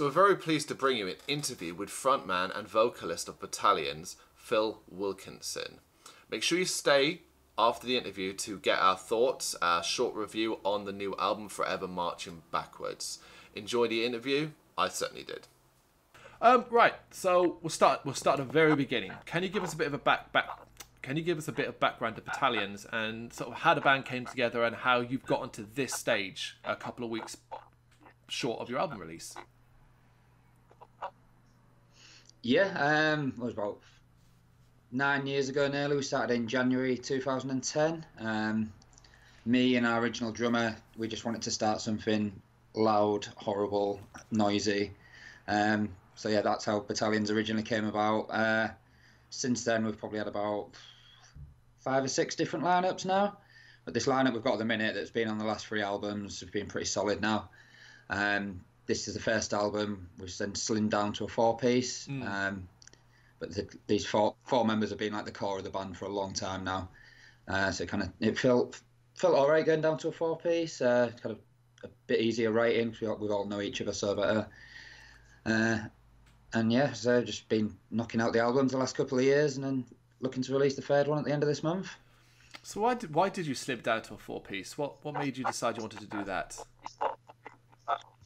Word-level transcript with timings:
So 0.00 0.06
we're 0.06 0.12
very 0.12 0.36
pleased 0.36 0.68
to 0.68 0.74
bring 0.74 0.96
you 0.96 1.08
an 1.08 1.16
interview 1.28 1.74
with 1.74 1.90
frontman 1.90 2.58
and 2.58 2.66
vocalist 2.66 3.28
of 3.28 3.38
Battalions, 3.38 4.16
Phil 4.34 4.80
Wilkinson. 4.88 5.80
Make 6.30 6.42
sure 6.42 6.58
you 6.58 6.64
stay 6.64 7.20
after 7.58 7.86
the 7.86 7.98
interview 7.98 8.32
to 8.32 8.58
get 8.60 8.78
our 8.78 8.96
thoughts, 8.96 9.54
our 9.60 9.82
short 9.82 10.14
review 10.14 10.58
on 10.64 10.86
the 10.86 10.92
new 10.94 11.14
album 11.18 11.50
Forever 11.50 11.86
Marching 11.86 12.40
Backwards. 12.50 13.18
Enjoy 13.54 13.88
the 13.88 14.06
interview. 14.06 14.52
I 14.78 14.88
certainly 14.88 15.22
did. 15.22 15.48
Um, 16.40 16.64
right, 16.70 16.94
so 17.10 17.58
we'll 17.60 17.68
start. 17.68 18.00
We'll 18.06 18.14
start 18.14 18.40
at 18.40 18.46
the 18.46 18.52
very 18.54 18.74
beginning. 18.74 19.12
Can 19.26 19.42
you 19.42 19.50
give 19.50 19.64
us 19.64 19.74
a 19.74 19.76
bit 19.76 19.86
of 19.86 19.92
a 19.92 19.98
back 19.98 20.32
back? 20.32 20.48
Can 21.02 21.18
you 21.18 21.22
give 21.22 21.36
us 21.36 21.48
a 21.48 21.52
bit 21.52 21.68
of 21.68 21.78
background 21.78 22.16
to 22.16 22.22
Battalions 22.22 22.86
and 22.90 23.30
sort 23.34 23.50
of 23.50 23.58
how 23.58 23.74
the 23.74 23.82
band 23.82 24.06
came 24.06 24.24
together 24.24 24.64
and 24.64 24.76
how 24.76 25.00
you've 25.00 25.26
gotten 25.26 25.50
to 25.50 25.62
this 25.62 25.92
stage 25.92 26.56
a 26.64 26.74
couple 26.74 27.04
of 27.04 27.10
weeks 27.10 27.36
short 28.28 28.60
of 28.60 28.70
your 28.70 28.78
album 28.78 28.98
release? 28.98 29.36
Yeah, 32.42 33.12
um, 33.12 33.34
it 33.36 33.42
was 33.42 33.52
about 33.52 33.80
nine 34.90 35.26
years 35.26 35.50
ago 35.50 35.68
nearly. 35.68 35.96
We 35.96 36.02
started 36.02 36.34
in 36.34 36.48
January 36.48 36.96
2010. 36.96 38.06
Um, 38.18 38.72
me 39.44 39.76
and 39.76 39.86
our 39.86 40.00
original 40.00 40.32
drummer, 40.32 40.76
we 40.96 41.08
just 41.08 41.24
wanted 41.24 41.42
to 41.42 41.50
start 41.50 41.80
something 41.80 42.32
loud, 42.74 43.26
horrible, 43.36 44.00
noisy. 44.30 44.92
Um, 45.48 45.90
so 46.14 46.28
yeah, 46.28 46.40
that's 46.40 46.64
how 46.64 46.80
Battalions 46.80 47.30
originally 47.30 47.62
came 47.62 47.86
about. 47.86 48.30
Uh, 48.30 48.68
since 49.28 49.64
then, 49.64 49.84
we've 49.84 49.98
probably 49.98 50.18
had 50.18 50.28
about 50.28 50.70
five 51.80 52.04
or 52.04 52.08
six 52.08 52.36
different 52.36 52.64
lineups 52.64 53.04
now. 53.04 53.36
But 53.84 53.94
this 53.94 54.06
lineup 54.06 54.32
we've 54.32 54.44
got 54.44 54.54
at 54.54 54.58
the 54.58 54.64
minute 54.64 54.94
that's 54.94 55.10
been 55.10 55.28
on 55.28 55.38
the 55.38 55.44
last 55.44 55.66
three 55.66 55.82
albums 55.82 56.40
has 56.40 56.50
been 56.50 56.66
pretty 56.66 56.86
solid 56.86 57.20
now. 57.20 57.50
Um, 58.08 58.60
this 58.90 59.06
is 59.06 59.14
the 59.14 59.20
first 59.20 59.54
album 59.54 60.08
we've 60.18 60.36
then 60.36 60.50
slimmed 60.50 60.90
down 60.90 61.12
to 61.12 61.24
a 61.24 61.28
four 61.28 61.56
piece. 61.56 62.08
Mm. 62.08 62.28
Um, 62.28 62.68
but 63.38 63.54
the, 63.54 63.68
these 63.86 64.04
four 64.04 64.34
four 64.44 64.64
members 64.64 64.90
have 64.90 64.98
been 64.98 65.12
like 65.12 65.26
the 65.26 65.30
core 65.30 65.58
of 65.58 65.64
the 65.64 65.70
band 65.70 65.96
for 65.96 66.06
a 66.06 66.08
long 66.08 66.32
time 66.34 66.64
now. 66.64 66.88
Uh, 67.46 67.70
so 67.70 67.84
it 67.84 67.88
kind 67.88 68.02
of 68.02 68.10
it 68.18 68.36
felt 68.36 68.80
felt 69.14 69.36
all 69.36 69.48
right 69.48 69.64
going 69.64 69.80
down 69.80 69.96
to 69.98 70.08
a 70.08 70.12
four 70.12 70.36
piece. 70.36 70.80
Uh, 70.80 71.12
kind 71.22 71.36
of 71.36 71.40
a 71.84 71.88
bit 72.08 72.18
easier 72.20 72.50
writing. 72.50 72.92
We 73.00 73.06
all, 73.06 73.16
we 73.16 73.28
all 73.28 73.44
know 73.44 73.60
each 73.60 73.80
other 73.80 73.92
so 73.92 74.16
better. 74.16 74.48
Uh, 75.46 75.78
and 76.52 76.72
yeah, 76.72 76.92
so 76.92 77.22
just 77.22 77.48
been 77.48 77.76
knocking 77.92 78.20
out 78.20 78.32
the 78.32 78.40
albums 78.40 78.72
the 78.72 78.78
last 78.78 78.96
couple 78.96 79.18
of 79.18 79.24
years, 79.24 79.54
and 79.54 79.64
then 79.64 79.84
looking 80.18 80.42
to 80.42 80.52
release 80.52 80.74
the 80.74 80.82
third 80.82 81.06
one 81.06 81.18
at 81.18 81.24
the 81.24 81.32
end 81.32 81.44
of 81.44 81.48
this 81.48 81.62
month. 81.62 81.88
So 82.64 82.80
why 82.80 82.94
did 82.94 83.14
why 83.14 83.28
did 83.28 83.46
you 83.46 83.54
slip 83.54 83.84
down 83.84 84.02
to 84.02 84.14
a 84.14 84.18
four 84.18 84.40
piece? 84.40 84.76
What 84.76 85.04
what 85.04 85.14
made 85.14 85.38
you 85.38 85.44
decide 85.44 85.76
you 85.76 85.82
wanted 85.82 86.00
to 86.00 86.06
do 86.06 86.24
that? 86.24 86.58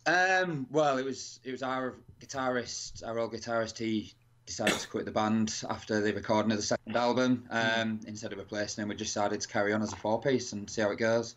Um, 0.07 0.67
well, 0.71 0.99
it 0.99 1.05
was 1.05 1.41
it 1.45 1.53
was 1.53 1.63
our 1.63 1.95
guitarist, 2.21 3.07
our 3.07 3.19
old 3.19 3.33
guitarist. 3.33 3.79
He 3.79 4.13
decided 4.47 4.79
to 4.79 4.89
quit 4.89 5.07
the 5.07 5.11
band 5.11 5.63
after 5.71 6.01
the 6.01 6.13
recording 6.13 6.53
of 6.53 6.59
the 6.59 6.63
second 6.63 6.97
album. 6.97 7.45
Um, 7.51 8.01
instead 8.07 8.33
of 8.33 8.39
replacing 8.39 8.83
him, 8.83 8.89
we 8.89 8.97
decided 8.97 9.41
to 9.41 9.49
carry 9.49 9.73
on 9.73 9.83
as 9.83 9.93
a 9.93 9.97
four 9.97 10.21
piece 10.21 10.53
and 10.53 10.69
see 10.69 10.83
how 10.83 10.91
it 10.91 10.99
goes. 10.99 11.35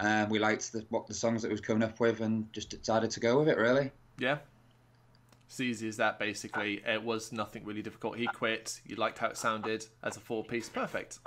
Um, 0.00 0.30
we 0.30 0.38
liked 0.38 0.72
the, 0.72 0.84
what 0.88 1.06
the 1.06 1.14
songs 1.14 1.42
that 1.42 1.50
was 1.50 1.60
coming 1.60 1.82
up 1.82 2.00
with 2.00 2.20
and 2.20 2.52
just 2.52 2.70
decided 2.70 3.10
to 3.12 3.20
go 3.20 3.38
with 3.38 3.48
it. 3.48 3.58
Really. 3.58 3.92
Yeah. 4.18 4.38
It's 5.46 5.60
easy 5.60 5.88
as 5.88 5.96
that. 5.96 6.18
Basically, 6.18 6.80
it 6.86 7.02
was 7.02 7.32
nothing 7.32 7.64
really 7.64 7.82
difficult. 7.82 8.16
He 8.16 8.26
quit. 8.26 8.80
You 8.86 8.96
liked 8.96 9.18
how 9.18 9.28
it 9.28 9.36
sounded 9.36 9.86
as 10.02 10.16
a 10.16 10.20
four 10.20 10.44
piece. 10.44 10.68
Perfect. 10.68 11.18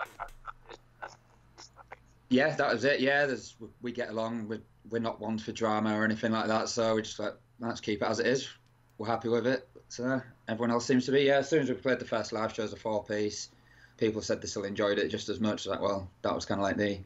Yeah, 2.29 2.55
that 2.55 2.73
was 2.73 2.83
it. 2.83 2.99
Yeah, 2.99 3.25
there's 3.25 3.55
we 3.81 3.91
get 3.91 4.09
along. 4.09 4.47
We're, 4.47 4.61
we're 4.89 4.99
not 4.99 5.19
ones 5.19 5.43
for 5.43 5.51
drama 5.51 5.97
or 5.97 6.03
anything 6.03 6.31
like 6.31 6.47
that. 6.47 6.69
So 6.69 6.95
we 6.95 7.01
just 7.01 7.19
like 7.19 7.33
let's 7.59 7.81
keep 7.81 8.01
it 8.01 8.07
as 8.07 8.19
it 8.19 8.27
is. 8.27 8.49
We're 8.97 9.07
happy 9.07 9.29
with 9.29 9.47
it. 9.47 9.67
So 9.89 10.21
everyone 10.47 10.71
else 10.71 10.85
seems 10.85 11.05
to 11.05 11.11
be. 11.11 11.21
Yeah, 11.21 11.37
as 11.37 11.49
soon 11.49 11.61
as 11.61 11.69
we 11.69 11.75
played 11.75 11.99
the 11.99 12.05
first 12.05 12.33
live 12.33 12.53
show 12.53 12.63
as 12.63 12.73
a 12.73 12.77
four 12.77 13.03
piece, 13.03 13.49
people 13.97 14.21
said 14.21 14.41
they 14.41 14.47
still 14.47 14.63
enjoyed 14.63 14.97
it 14.99 15.09
just 15.09 15.29
as 15.29 15.39
much. 15.39 15.65
Like, 15.65 15.81
well, 15.81 16.09
that 16.21 16.33
was 16.33 16.45
kind 16.45 16.59
of 16.59 16.63
like 16.63 16.77
the 16.77 16.99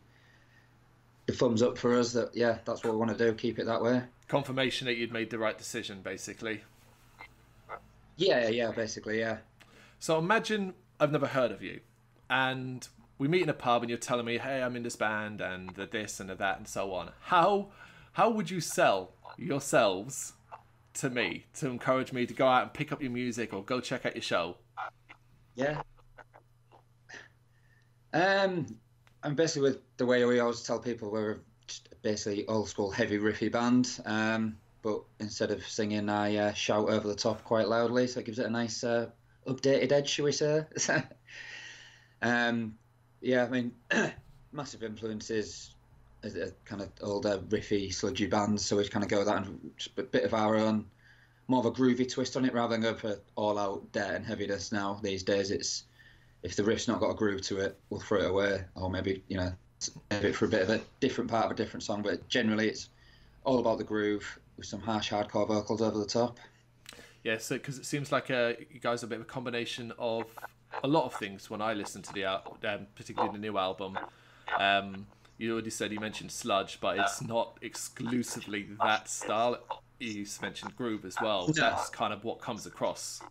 the 1.28 1.34
thumbs 1.34 1.62
up 1.62 1.78
for 1.78 1.98
us. 1.98 2.14
That 2.14 2.36
yeah, 2.36 2.58
that's 2.66 2.84
what 2.84 2.94
we 2.94 3.00
want 3.00 3.18
to 3.18 3.18
do. 3.18 3.34
Keep 3.34 3.60
it 3.60 3.66
that 3.66 3.82
way. 3.82 4.02
Confirmation 4.28 4.88
that 4.88 4.96
you'd 4.96 5.12
made 5.12 5.30
the 5.30 5.38
right 5.38 5.58
decision, 5.58 6.02
basically. 6.02 6.62
Yeah, 8.18 8.48
yeah, 8.48 8.72
basically, 8.72 9.20
yeah. 9.20 9.38
So 10.00 10.18
imagine 10.18 10.74
I've 11.00 11.12
never 11.12 11.28
heard 11.28 11.52
of 11.52 11.62
you, 11.62 11.80
and 12.30 12.88
we 13.18 13.28
meet 13.28 13.44
in 13.44 13.50
a 13.50 13.54
pub, 13.54 13.84
and 13.84 13.90
you're 13.90 13.98
telling 13.98 14.26
me, 14.26 14.38
"Hey, 14.38 14.62
I'm 14.62 14.76
in 14.76 14.84
this 14.84 14.96
band, 14.96 15.42
and 15.42 15.70
the 15.72 15.86
this 15.86 16.20
and 16.20 16.30
the 16.30 16.36
that, 16.36 16.58
and 16.58 16.68
so 16.68 16.94
on." 16.94 17.12
How 17.22 17.72
how 18.14 18.30
would 18.30 18.50
you 18.50 18.62
sell 18.62 19.14
yourselves 19.38 20.34
to 20.96 21.10
me 21.10 21.46
to 21.56 21.68
encourage 21.68 22.12
me 22.12 22.26
to 22.26 22.34
go 22.34 22.48
out 22.48 22.64
and 22.64 22.74
pick 22.74 22.92
up 22.92 23.02
your 23.02 23.12
music 23.12 23.54
or 23.54 23.64
go 23.64 23.80
check 23.80 24.06
out 24.06 24.16
your 24.16 24.24
show? 24.24 24.58
Yeah. 25.56 25.82
Um, 28.14 28.78
and 29.24 29.36
basically 29.36 29.70
with 29.70 29.98
the 29.98 30.06
way 30.06 30.24
we 30.26 30.40
always 30.40 30.64
tell 30.64 30.80
people 30.80 31.12
we're 31.12 31.42
basically 32.02 32.48
old 32.48 32.70
school 32.70 32.90
heavy 32.90 33.18
riffy 33.18 33.52
band. 33.52 34.00
Um, 34.06 34.58
but 34.82 35.04
instead 35.20 35.52
of 35.52 35.68
singing, 35.68 36.10
I 36.10 36.36
uh, 36.38 36.54
shout 36.54 36.90
over 36.90 37.08
the 37.08 37.16
top 37.16 37.44
quite 37.44 37.68
loudly, 37.68 38.08
so 38.08 38.20
it 38.20 38.26
gives 38.26 38.40
it 38.40 38.46
a 38.46 38.50
nice 38.50 38.84
uh, 38.84 39.10
updated 39.46 39.92
edge, 39.92 40.10
shall 40.10 40.26
we 40.26 40.32
say? 40.32 40.64
um, 42.22 42.76
yeah, 43.22 43.46
I 43.46 43.50
mean, 43.50 43.72
massive 44.52 44.84
influences, 44.84 45.72
a 46.24 46.52
kind 46.66 46.82
of 46.82 46.90
older 47.02 47.40
riffy, 47.50 47.94
sludgy 47.94 48.28
bands, 48.28 48.66
so 48.66 48.78
we 48.78 48.88
kind 48.88 49.04
of 49.04 49.10
go 49.10 49.20
with 49.20 49.28
that 49.28 49.46
and 49.46 49.72
a 49.98 50.04
bit 50.04 50.24
of 50.24 50.34
our 50.34 50.56
own, 50.56 50.86
more 51.48 51.60
of 51.60 51.66
a 51.66 51.72
groovy 51.72 52.12
twist 52.12 52.36
on 52.36 52.46
it 52.46 52.54
rather 52.54 52.74
than 52.74 52.82
go 52.82 52.94
for 52.94 53.20
all 53.36 53.58
out 53.58 53.92
dirt 53.92 54.16
and 54.16 54.26
heaviness. 54.26 54.72
Now 54.72 55.00
these 55.02 55.24
days, 55.24 55.52
it's 55.52 55.84
if 56.44 56.56
the 56.56 56.64
riff's 56.64 56.88
not 56.88 57.00
got 57.00 57.10
a 57.10 57.16
groove 57.16 57.42
to 57.44 57.60
it, 57.60 57.78
we'll 57.90 58.02
throw 58.02 58.22
it 58.22 58.30
away, 58.30 58.64
or 58.76 58.90
maybe 58.90 59.24
you 59.28 59.38
know, 59.38 59.52
it 60.12 60.36
for 60.36 60.46
a 60.46 60.50
bit 60.50 60.64
of 60.64 60.70
a 60.70 60.82
different 61.00 61.30
part 61.30 61.46
of 61.46 61.52
a 61.52 61.56
different 61.56 61.84
song. 61.84 62.02
But 62.02 62.28
generally, 62.28 62.70
it's 62.70 62.90
all 63.44 63.60
about 63.60 63.78
the 63.78 63.84
groove 63.84 64.40
with 64.58 64.66
some 64.66 64.82
harsh 64.82 65.12
hardcore 65.12 65.48
vocals 65.48 65.82
over 65.82 65.98
the 65.98 66.06
top. 66.06 66.40
Yeah, 67.24 67.38
so 67.38 67.56
because 67.56 67.78
it 67.78 67.86
seems 67.86 68.12
like 68.12 68.30
uh, 68.32 68.54
you 68.72 68.80
guys 68.80 69.04
are 69.04 69.08
a 69.08 69.10
bit 69.10 69.20
of 69.20 69.24
a 69.24 69.26
combination 69.26 69.92
of 69.98 70.26
a 70.84 70.88
lot 70.88 71.06
of 71.06 71.14
things 71.14 71.50
when 71.50 71.62
I 71.62 71.74
listen 71.74 72.02
to 72.04 72.14
the 72.14 72.26
um, 72.26 72.88
particularly 72.96 73.34
the 73.34 73.40
new 73.40 73.58
album. 73.58 73.98
Um, 74.58 75.08
you 75.38 75.54
already 75.54 75.70
said 75.70 75.92
you 75.92 76.00
mentioned 76.00 76.32
sludge, 76.32 76.80
but 76.82 76.98
it's 76.98 77.22
not 77.22 77.58
exclusively 77.62 78.68
that 78.84 79.08
style. 79.08 79.60
You 80.00 80.26
mentioned 80.42 80.76
groove 80.76 81.06
as 81.06 81.16
well. 81.22 81.48
That's 81.48 81.90
kind 81.90 82.14
of 82.14 82.24
what 82.24 82.40
comes 82.40 82.66
across. 82.66 83.22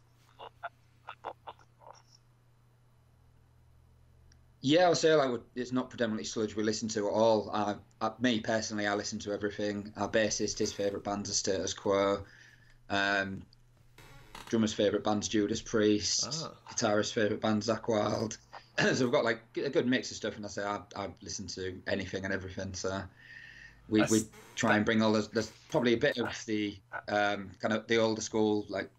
Yeah, 4.61 4.87
I'll 4.87 4.95
say 4.95 5.15
like 5.15 5.41
it's 5.55 5.73
not 5.73 5.91
predominantly 5.91 6.25
sludge 6.25 6.57
we 6.57 6.65
listen 6.65 6.89
to 6.89 7.07
at 7.07 7.13
all. 7.13 7.51
I, 7.53 7.77
I, 8.01 8.11
me 8.21 8.41
personally, 8.41 8.87
I 8.87 8.95
listen 8.95 9.19
to 9.21 9.33
everything. 9.33 9.93
Our 9.97 10.09
bassist, 10.09 10.59
his 10.59 10.73
favourite 10.73 11.05
band's 11.05 11.31
a 11.31 11.35
Status 11.35 11.73
Quo. 11.73 12.25
Um, 12.91 13.43
drummer's 14.47 14.73
favourite 14.73 15.05
band's 15.05 15.29
Judas 15.29 15.61
Priest. 15.61 16.45
Ah. 16.45 16.53
Guitarist's 16.71 17.13
favourite 17.13 17.41
band's 17.41 17.69
Zakk 17.69 17.89
Wylde. 17.89 18.37
so 18.79 19.05
we've 19.05 19.13
got 19.13 19.25
like 19.25 19.41
a 19.57 19.71
good 19.71 19.87
mix 19.87 20.11
of 20.11 20.17
stuff, 20.17 20.37
and 20.37 20.45
I 20.45 20.49
say 20.49 20.65
I, 20.65 20.81
I 20.97 21.09
listen 21.23 21.47
to 21.49 21.81
anything 21.87 22.25
and 22.25 22.33
everything. 22.33 22.75
So 22.75 23.03
we, 23.89 24.03
we 24.11 24.23
try 24.55 24.77
and 24.77 24.85
bring 24.85 25.03
all 25.03 25.13
those. 25.13 25.29
There's 25.29 25.51
probably 25.71 25.95
a 25.95 25.99
bit 25.99 26.19
of 26.19 26.29
the 26.47 26.77
um, 27.09 27.51
kind 27.61 27.75
of 27.75 27.87
the 27.87 27.99
older 27.99 28.23
school 28.23 28.67
like 28.69 28.91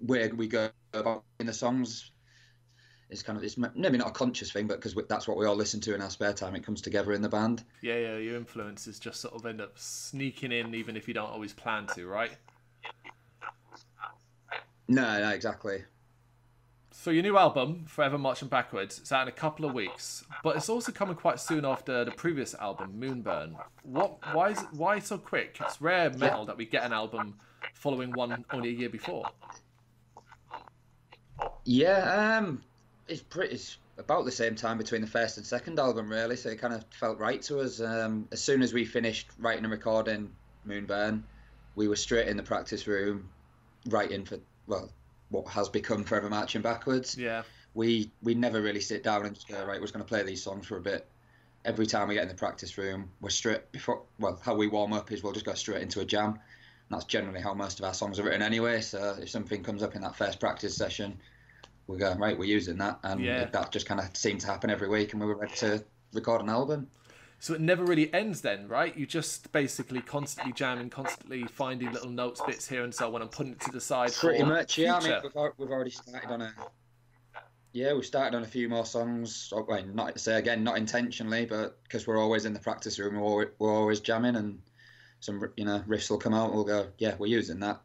where 0.00 0.34
we 0.34 0.48
go 0.48 0.70
about 0.92 1.24
in 1.38 1.46
the 1.46 1.52
songs 1.52 2.10
it's 3.10 3.22
kind 3.22 3.38
of 3.38 3.44
it's 3.44 3.56
maybe 3.56 3.98
not 3.98 4.08
a 4.08 4.12
conscious 4.12 4.50
thing, 4.50 4.66
but 4.66 4.80
because 4.80 4.94
that's 5.08 5.28
what 5.28 5.36
we 5.36 5.46
all 5.46 5.54
listen 5.54 5.80
to 5.80 5.94
in 5.94 6.00
our 6.00 6.10
spare 6.10 6.32
time, 6.32 6.54
it 6.54 6.64
comes 6.64 6.80
together 6.80 7.12
in 7.12 7.22
the 7.22 7.28
band. 7.28 7.62
Yeah, 7.80 7.96
yeah, 7.96 8.16
your 8.16 8.36
influences 8.36 8.98
just 8.98 9.20
sort 9.20 9.34
of 9.34 9.46
end 9.46 9.60
up 9.60 9.78
sneaking 9.78 10.52
in, 10.52 10.74
even 10.74 10.96
if 10.96 11.06
you 11.06 11.14
don't 11.14 11.30
always 11.30 11.52
plan 11.52 11.86
to, 11.94 12.06
right? 12.06 12.36
No, 14.88 15.20
no, 15.20 15.30
exactly. 15.30 15.84
So 16.96 17.10
your 17.10 17.22
new 17.22 17.36
album, 17.36 17.84
Forever 17.86 18.18
Marching 18.18 18.48
Backwards, 18.48 19.00
is 19.00 19.10
out 19.10 19.22
in 19.22 19.28
a 19.28 19.32
couple 19.32 19.64
of 19.64 19.74
weeks, 19.74 20.24
but 20.42 20.56
it's 20.56 20.68
also 20.68 20.92
coming 20.92 21.16
quite 21.16 21.40
soon 21.40 21.64
after 21.64 22.04
the 22.04 22.12
previous 22.12 22.54
album, 22.54 22.94
Moonburn. 22.98 23.56
What? 23.82 24.18
Why 24.32 24.50
is 24.50 24.62
it, 24.62 24.68
why 24.72 25.00
so 25.00 25.18
quick? 25.18 25.58
It's 25.60 25.80
rare 25.80 26.10
metal 26.10 26.40
yeah. 26.40 26.44
that 26.46 26.56
we 26.56 26.66
get 26.66 26.84
an 26.84 26.92
album 26.92 27.34
following 27.74 28.12
one 28.12 28.44
only 28.52 28.68
a 28.68 28.72
year 28.72 28.88
before. 28.88 29.24
Yeah, 31.64 32.38
um, 32.38 32.62
it's 33.08 33.22
pretty 33.22 33.54
it's 33.54 33.78
about 33.98 34.24
the 34.24 34.32
same 34.32 34.54
time 34.54 34.78
between 34.78 35.00
the 35.00 35.06
first 35.06 35.36
and 35.36 35.44
second 35.44 35.78
album, 35.78 36.08
really. 36.08 36.36
So 36.36 36.50
it 36.50 36.60
kind 36.60 36.72
of 36.72 36.84
felt 36.98 37.18
right 37.18 37.42
to 37.42 37.60
us. 37.60 37.80
Um, 37.80 38.28
as 38.32 38.40
soon 38.40 38.62
as 38.62 38.72
we 38.72 38.84
finished 38.84 39.28
writing 39.38 39.64
and 39.64 39.72
recording 39.72 40.30
Moonburn, 40.66 41.22
we 41.74 41.88
were 41.88 41.96
straight 41.96 42.28
in 42.28 42.36
the 42.36 42.42
practice 42.42 42.86
room, 42.86 43.28
writing 43.88 44.24
for 44.24 44.38
well, 44.66 44.90
what 45.30 45.48
has 45.48 45.68
become 45.68 46.04
Forever 46.04 46.28
Marching 46.30 46.62
Backwards. 46.62 47.16
Yeah. 47.16 47.42
We 47.74 48.10
we 48.22 48.34
never 48.34 48.60
really 48.62 48.80
sit 48.80 49.02
down 49.02 49.26
and 49.26 49.34
just 49.34 49.48
go 49.48 49.58
right. 49.64 49.80
We're 49.80 49.88
going 49.88 49.98
to 49.98 50.04
play 50.04 50.22
these 50.22 50.42
songs 50.42 50.66
for 50.66 50.76
a 50.76 50.80
bit. 50.80 51.08
Every 51.64 51.86
time 51.86 52.08
we 52.08 52.14
get 52.14 52.22
in 52.22 52.28
the 52.28 52.34
practice 52.34 52.76
room, 52.78 53.10
we're 53.20 53.30
straight 53.30 53.72
before. 53.72 54.02
Well, 54.20 54.38
how 54.42 54.54
we 54.54 54.68
warm 54.68 54.92
up 54.92 55.10
is 55.10 55.22
we'll 55.22 55.32
just 55.32 55.46
go 55.46 55.54
straight 55.54 55.82
into 55.82 56.00
a 56.00 56.04
jam. 56.04 56.28
And 56.34 56.38
that's 56.90 57.06
generally 57.06 57.40
how 57.40 57.54
most 57.54 57.78
of 57.80 57.84
our 57.86 57.94
songs 57.94 58.18
are 58.20 58.24
written 58.24 58.42
anyway. 58.42 58.80
So 58.82 59.16
if 59.20 59.30
something 59.30 59.62
comes 59.62 59.82
up 59.82 59.96
in 59.96 60.02
that 60.02 60.14
first 60.16 60.38
practice 60.38 60.76
session, 60.76 61.18
we're 61.86 61.96
going 61.96 62.18
right, 62.18 62.38
we're 62.38 62.44
using 62.44 62.76
that, 62.78 62.98
and 63.02 63.20
Yeah. 63.24 63.46
that 63.46 63.72
just 63.72 63.86
kind 63.86 64.00
of 64.00 64.14
seemed 64.16 64.40
to 64.42 64.46
happen 64.46 64.70
every 64.70 64.88
week, 64.88 65.12
and 65.12 65.20
we 65.20 65.26
were 65.26 65.36
ready 65.36 65.54
to 65.56 65.82
record 66.12 66.42
an 66.42 66.48
album. 66.50 66.88
So 67.44 67.52
it 67.52 67.60
never 67.60 67.84
really 67.84 68.10
ends 68.14 68.40
then, 68.40 68.68
right? 68.68 68.96
You 68.96 69.04
just 69.04 69.52
basically 69.52 70.00
constantly 70.00 70.54
jamming, 70.54 70.88
constantly 70.88 71.44
finding 71.44 71.92
little 71.92 72.08
notes, 72.08 72.40
bits 72.40 72.66
here 72.66 72.84
and 72.84 72.94
so 72.94 73.14
on, 73.14 73.20
and 73.20 73.30
putting 73.30 73.52
it 73.52 73.60
to 73.60 73.70
the 73.70 73.82
side. 73.82 74.14
Pretty 74.14 74.42
much, 74.42 74.78
yeah. 74.78 74.96
I 74.96 75.00
mean, 75.06 75.20
we've, 75.22 75.52
we've 75.58 75.68
already 75.68 75.90
started 75.90 76.30
on 76.30 76.40
a. 76.40 76.54
Yeah, 77.74 77.92
we 77.92 78.02
started 78.02 78.34
on 78.34 78.44
a 78.44 78.46
few 78.46 78.70
more 78.70 78.86
songs. 78.86 79.52
oh, 79.54 79.62
Well, 79.68 79.84
not 79.84 80.18
say 80.18 80.38
again, 80.38 80.64
not 80.64 80.78
intentionally, 80.78 81.44
but 81.44 81.82
because 81.82 82.06
we're 82.06 82.16
always 82.18 82.46
in 82.46 82.54
the 82.54 82.60
practice 82.60 82.98
room, 82.98 83.16
we're 83.16 83.26
always, 83.26 83.48
we're 83.58 83.74
always 83.74 84.00
jamming, 84.00 84.36
and 84.36 84.62
some 85.20 85.46
you 85.58 85.66
know 85.66 85.84
riffs 85.86 86.08
will 86.08 86.16
come 86.16 86.32
out. 86.32 86.46
and 86.46 86.54
We'll 86.54 86.64
go, 86.64 86.86
yeah, 86.96 87.14
we're 87.18 87.26
using 87.26 87.60
that. 87.60 87.78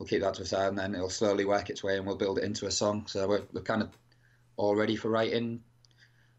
We'll 0.00 0.08
keep 0.08 0.22
that 0.22 0.34
to 0.34 0.42
a 0.42 0.44
side, 0.44 0.70
and 0.70 0.78
then 0.78 0.96
it'll 0.96 1.08
slowly 1.08 1.44
work 1.44 1.70
its 1.70 1.84
way, 1.84 1.98
and 1.98 2.04
we'll 2.04 2.16
build 2.16 2.38
it 2.38 2.42
into 2.42 2.66
a 2.66 2.72
song. 2.72 3.06
So 3.06 3.28
we're, 3.28 3.42
we're 3.52 3.62
kind 3.62 3.82
of 3.82 3.96
all 4.56 4.74
ready 4.74 4.96
for 4.96 5.08
writing 5.08 5.60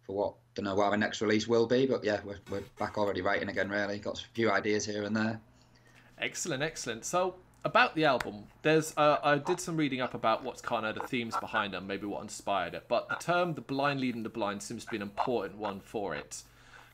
for 0.06 0.14
what 0.14 0.34
don't 0.60 0.66
know 0.66 0.76
what 0.76 0.92
our 0.92 0.98
next 0.98 1.22
release 1.22 1.48
will 1.48 1.66
be, 1.66 1.86
but 1.86 2.04
yeah, 2.04 2.20
we're, 2.26 2.40
we're 2.52 2.64
back 2.78 2.98
already 2.98 3.22
writing 3.22 3.48
again. 3.48 3.70
Really, 3.70 3.98
got 3.98 4.20
a 4.20 4.26
few 4.34 4.52
ideas 4.52 4.86
here 4.86 5.04
and 5.04 5.16
there. 5.16 5.40
Excellent, 6.20 6.62
excellent. 6.62 7.06
So 7.06 7.36
about 7.64 7.96
the 7.96 8.04
album, 8.04 8.44
there's 8.62 8.94
uh, 8.98 9.18
I 9.24 9.38
did 9.38 9.62
some 9.62 9.78
reading 9.78 10.02
up 10.02 10.14
about 10.14 10.44
what's 10.44 10.62
kind 10.62 10.86
of 10.86 10.96
the 10.96 11.08
themes 11.08 11.36
behind 11.40 11.74
them, 11.74 11.88
maybe 11.88 12.08
what 12.08 12.22
inspired 12.24 12.74
it. 12.74 12.86
But 12.90 13.08
the 13.08 13.16
term 13.16 13.54
"the 13.54 13.62
blind 13.62 14.02
leading 14.02 14.24
the 14.24 14.30
blind" 14.30 14.62
seems 14.62 14.84
to 14.84 14.92
be 14.92 14.98
an 14.98 15.02
important 15.02 15.58
one 15.58 15.80
for 15.80 16.14
it. 16.14 16.44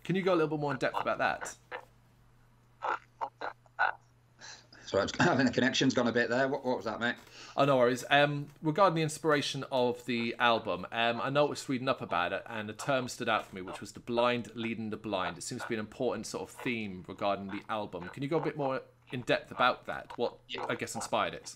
Can 0.04 0.16
you 0.16 0.22
go 0.22 0.34
a 0.34 0.36
little 0.36 0.50
bit 0.50 0.60
more 0.60 0.72
in 0.72 0.78
depth 0.78 1.02
about 1.02 1.18
that? 1.18 1.56
So 4.96 5.32
I 5.32 5.36
think 5.36 5.50
the 5.50 5.54
connection's 5.54 5.94
gone 5.94 6.08
a 6.08 6.12
bit 6.12 6.30
there. 6.30 6.48
What, 6.48 6.66
what 6.66 6.78
was 6.78 6.86
that, 6.86 7.00
mate? 7.00 7.16
Oh, 7.58 7.66
no 7.66 7.78
worries. 7.78 8.06
Um, 8.10 8.48
regarding 8.62 8.96
the 8.96 9.02
inspiration 9.02 9.66
of 9.72 10.06
the 10.06 10.36
album, 10.40 10.88
um, 10.92 11.22
I 11.22 11.30
noticed 11.30 11.68
reading 11.70 11.90
up 11.90 12.02
about 12.02 12.34
it, 12.34 12.44
and 12.50 12.70
a 12.70 12.74
term 12.74 13.08
stood 13.08 13.30
out 13.30 13.48
for 13.48 13.56
me, 13.56 13.62
which 13.62 13.82
was 13.82 13.92
the 13.92 14.00
blind 14.00 14.52
leading 14.56 14.90
the 14.90 14.98
blind. 14.98 15.38
It 15.38 15.44
seems 15.44 15.62
to 15.62 15.68
be 15.68 15.76
an 15.76 15.80
important 15.80 16.28
sort 16.28 16.50
of 16.50 16.56
theme 16.56 17.04
regarding 17.08 17.48
the 17.48 17.62
album. 17.70 18.10
Can 18.14 18.24
you 18.24 18.30
go 18.30 18.38
a 18.38 18.42
bit 18.42 18.58
more 18.58 18.82
in 19.12 19.22
depth 19.22 19.52
about 19.52 19.86
that? 19.88 20.12
What 20.16 20.38
I 20.70 20.76
guess 20.76 20.96
inspired 20.96 21.34
it? 21.34 21.56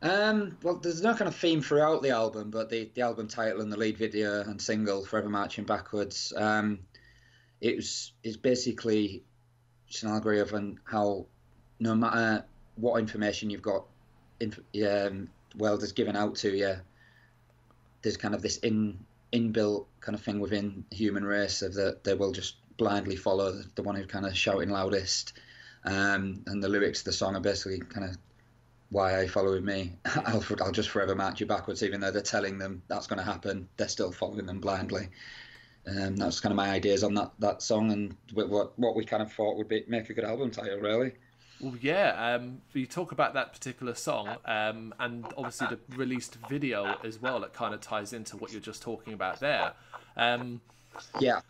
Um, 0.00 0.56
well, 0.62 0.76
there's 0.76 1.02
no 1.02 1.14
kind 1.14 1.28
of 1.28 1.34
theme 1.34 1.60
throughout 1.60 2.02
the 2.02 2.10
album, 2.10 2.50
but 2.50 2.70
the, 2.70 2.88
the 2.94 3.02
album 3.02 3.26
title 3.26 3.60
and 3.60 3.72
the 3.72 3.76
lead 3.76 3.96
video 3.96 4.42
and 4.42 4.62
single, 4.62 5.04
Forever 5.04 5.28
Marching 5.28 5.64
Backwards, 5.64 6.32
um, 6.36 6.78
it 7.60 7.76
was 7.76 8.12
it's 8.22 8.36
basically 8.36 9.24
just 9.88 10.04
an 10.04 10.10
allegory 10.10 10.40
of 10.40 10.54
how 10.84 11.26
no 11.80 11.94
matter 11.94 12.44
what 12.76 12.98
information 12.98 13.50
you've 13.50 13.62
got, 13.62 13.84
inf- 14.40 14.60
um, 14.86 15.28
world 15.56 15.82
is 15.82 15.92
given 15.92 16.16
out 16.16 16.36
to 16.36 16.56
you, 16.56 16.76
there's 18.02 18.16
kind 18.16 18.34
of 18.34 18.42
this 18.42 18.58
in 18.58 18.98
inbuilt 19.32 19.86
kind 20.00 20.14
of 20.14 20.22
thing 20.22 20.40
within 20.40 20.84
human 20.90 21.24
race 21.24 21.62
of 21.62 21.74
that 21.74 22.02
they 22.04 22.14
will 22.14 22.32
just 22.32 22.56
blindly 22.76 23.16
follow 23.16 23.60
the, 23.74 23.82
one 23.82 23.94
who's 23.96 24.06
kind 24.06 24.24
of 24.24 24.36
shouting 24.36 24.70
loudest. 24.70 25.34
Um, 25.84 26.42
and 26.46 26.62
the 26.62 26.68
lyrics 26.68 27.00
of 27.00 27.06
the 27.06 27.12
song 27.12 27.36
are 27.36 27.40
basically 27.40 27.80
kind 27.80 28.08
of 28.08 28.16
why 28.90 29.14
are 29.14 29.22
you 29.22 29.28
following 29.28 29.64
me? 29.64 29.96
I'll, 30.04 30.44
I'll 30.62 30.72
just 30.72 30.88
forever 30.88 31.14
march 31.14 31.40
you 31.40 31.46
backwards, 31.46 31.82
even 31.82 32.00
though 32.00 32.10
they're 32.10 32.22
telling 32.22 32.58
them 32.58 32.82
that's 32.88 33.06
going 33.06 33.18
to 33.18 33.24
happen. 33.24 33.68
They're 33.76 33.88
still 33.88 34.12
following 34.12 34.46
them 34.46 34.60
blindly. 34.60 35.08
Um, 35.88 36.16
that's 36.16 36.40
kind 36.40 36.52
of 36.52 36.56
my 36.56 36.70
ideas 36.70 37.02
on 37.02 37.14
that, 37.14 37.32
that 37.38 37.62
song 37.62 37.92
and 37.92 38.16
what 38.34 38.78
what 38.78 38.94
we 38.94 39.04
kind 39.04 39.22
of 39.22 39.32
thought 39.32 39.56
would 39.56 39.68
be 39.68 39.84
make 39.88 40.10
a 40.10 40.14
good 40.14 40.24
album 40.24 40.50
title, 40.50 40.78
really. 40.78 41.12
Well, 41.60 41.76
yeah. 41.80 42.34
Um, 42.34 42.60
you 42.72 42.86
talk 42.86 43.12
about 43.12 43.34
that 43.34 43.52
particular 43.52 43.94
song, 43.94 44.36
um, 44.44 44.94
and 45.00 45.24
obviously 45.36 45.68
the 45.68 45.78
released 45.96 46.36
video 46.48 46.96
as 47.02 47.20
well. 47.20 47.42
It 47.42 47.52
kind 47.52 47.74
of 47.74 47.80
ties 47.80 48.12
into 48.12 48.36
what 48.36 48.52
you're 48.52 48.60
just 48.60 48.82
talking 48.82 49.12
about 49.12 49.40
there. 49.40 49.72
Um, 50.16 50.60
Yeah, 51.20 51.40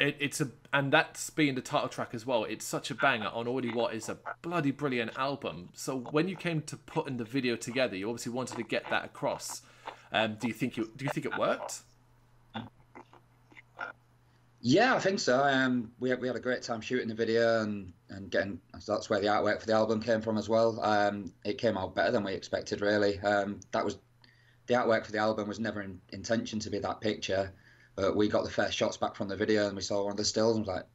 it, 0.00 0.16
it's 0.18 0.40
a 0.40 0.50
and 0.72 0.92
that's 0.92 1.30
being 1.30 1.54
the 1.54 1.60
title 1.60 1.88
track 1.88 2.14
as 2.14 2.24
well. 2.24 2.44
It's 2.44 2.64
such 2.64 2.90
a 2.90 2.94
banger 2.94 3.28
on 3.28 3.46
already 3.46 3.70
what 3.70 3.94
is 3.94 4.08
a 4.08 4.18
bloody 4.42 4.70
brilliant 4.70 5.16
album. 5.18 5.68
So 5.74 5.98
when 5.98 6.26
you 6.28 6.36
came 6.36 6.62
to 6.62 6.76
putting 6.76 7.18
the 7.18 7.24
video 7.24 7.54
together, 7.54 7.96
you 7.96 8.08
obviously 8.08 8.32
wanted 8.32 8.56
to 8.56 8.62
get 8.62 8.88
that 8.90 9.04
across. 9.04 9.62
Um, 10.12 10.36
do 10.40 10.48
you 10.48 10.54
think 10.54 10.78
it, 10.78 10.96
do 10.96 11.04
you 11.04 11.10
think 11.10 11.26
it 11.26 11.38
worked? 11.38 11.82
Yeah, 14.60 14.94
I 14.94 14.98
think 14.98 15.20
so. 15.20 15.42
Um, 15.42 15.92
we 15.98 16.10
had, 16.10 16.20
we 16.20 16.26
had 16.26 16.36
a 16.36 16.40
great 16.40 16.62
time 16.62 16.80
shooting 16.80 17.08
the 17.08 17.14
video 17.14 17.62
and, 17.62 17.92
and 18.10 18.30
getting. 18.30 18.60
So 18.78 18.92
that's 18.92 19.08
where 19.08 19.20
the 19.20 19.28
artwork 19.28 19.60
for 19.60 19.66
the 19.66 19.72
album 19.72 20.02
came 20.02 20.20
from 20.20 20.36
as 20.36 20.48
well. 20.48 20.80
Um, 20.82 21.32
it 21.44 21.58
came 21.58 21.78
out 21.78 21.94
better 21.94 22.10
than 22.10 22.24
we 22.24 22.32
expected, 22.32 22.80
really. 22.80 23.18
Um, 23.20 23.60
that 23.72 23.84
was 23.84 23.98
the 24.66 24.74
artwork 24.74 25.06
for 25.06 25.12
the 25.12 25.18
album 25.18 25.48
was 25.48 25.58
never 25.58 25.80
in 25.80 26.00
intention 26.10 26.58
to 26.60 26.70
be 26.70 26.78
that 26.78 27.00
picture, 27.00 27.52
but 27.96 28.14
we 28.14 28.28
got 28.28 28.44
the 28.44 28.50
first 28.50 28.76
shots 28.76 28.96
back 28.96 29.16
from 29.16 29.28
the 29.28 29.36
video 29.36 29.66
and 29.66 29.74
we 29.74 29.82
saw 29.82 30.02
one 30.02 30.12
of 30.12 30.16
the 30.16 30.24
stills 30.24 30.56
and 30.56 30.66
was 30.66 30.74
like, 30.74 30.86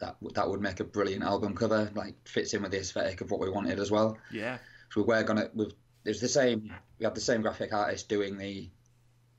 that 0.00 0.16
that 0.34 0.48
would 0.48 0.60
make 0.60 0.80
a 0.80 0.84
brilliant 0.84 1.24
album 1.24 1.54
cover. 1.54 1.90
Like 1.94 2.14
fits 2.26 2.54
in 2.54 2.62
with 2.62 2.70
the 2.70 2.78
aesthetic 2.78 3.20
of 3.20 3.30
what 3.30 3.40
we 3.40 3.50
wanted 3.50 3.80
as 3.80 3.90
well. 3.90 4.18
Yeah. 4.32 4.58
So 4.92 5.02
we 5.02 5.06
were 5.06 5.22
gonna. 5.22 5.50
We've, 5.54 5.72
it 6.04 6.08
was 6.08 6.20
the 6.20 6.28
same. 6.28 6.72
We 6.98 7.04
had 7.04 7.14
the 7.14 7.20
same 7.20 7.42
graphic 7.42 7.72
artist 7.72 8.08
doing 8.08 8.38
the 8.38 8.70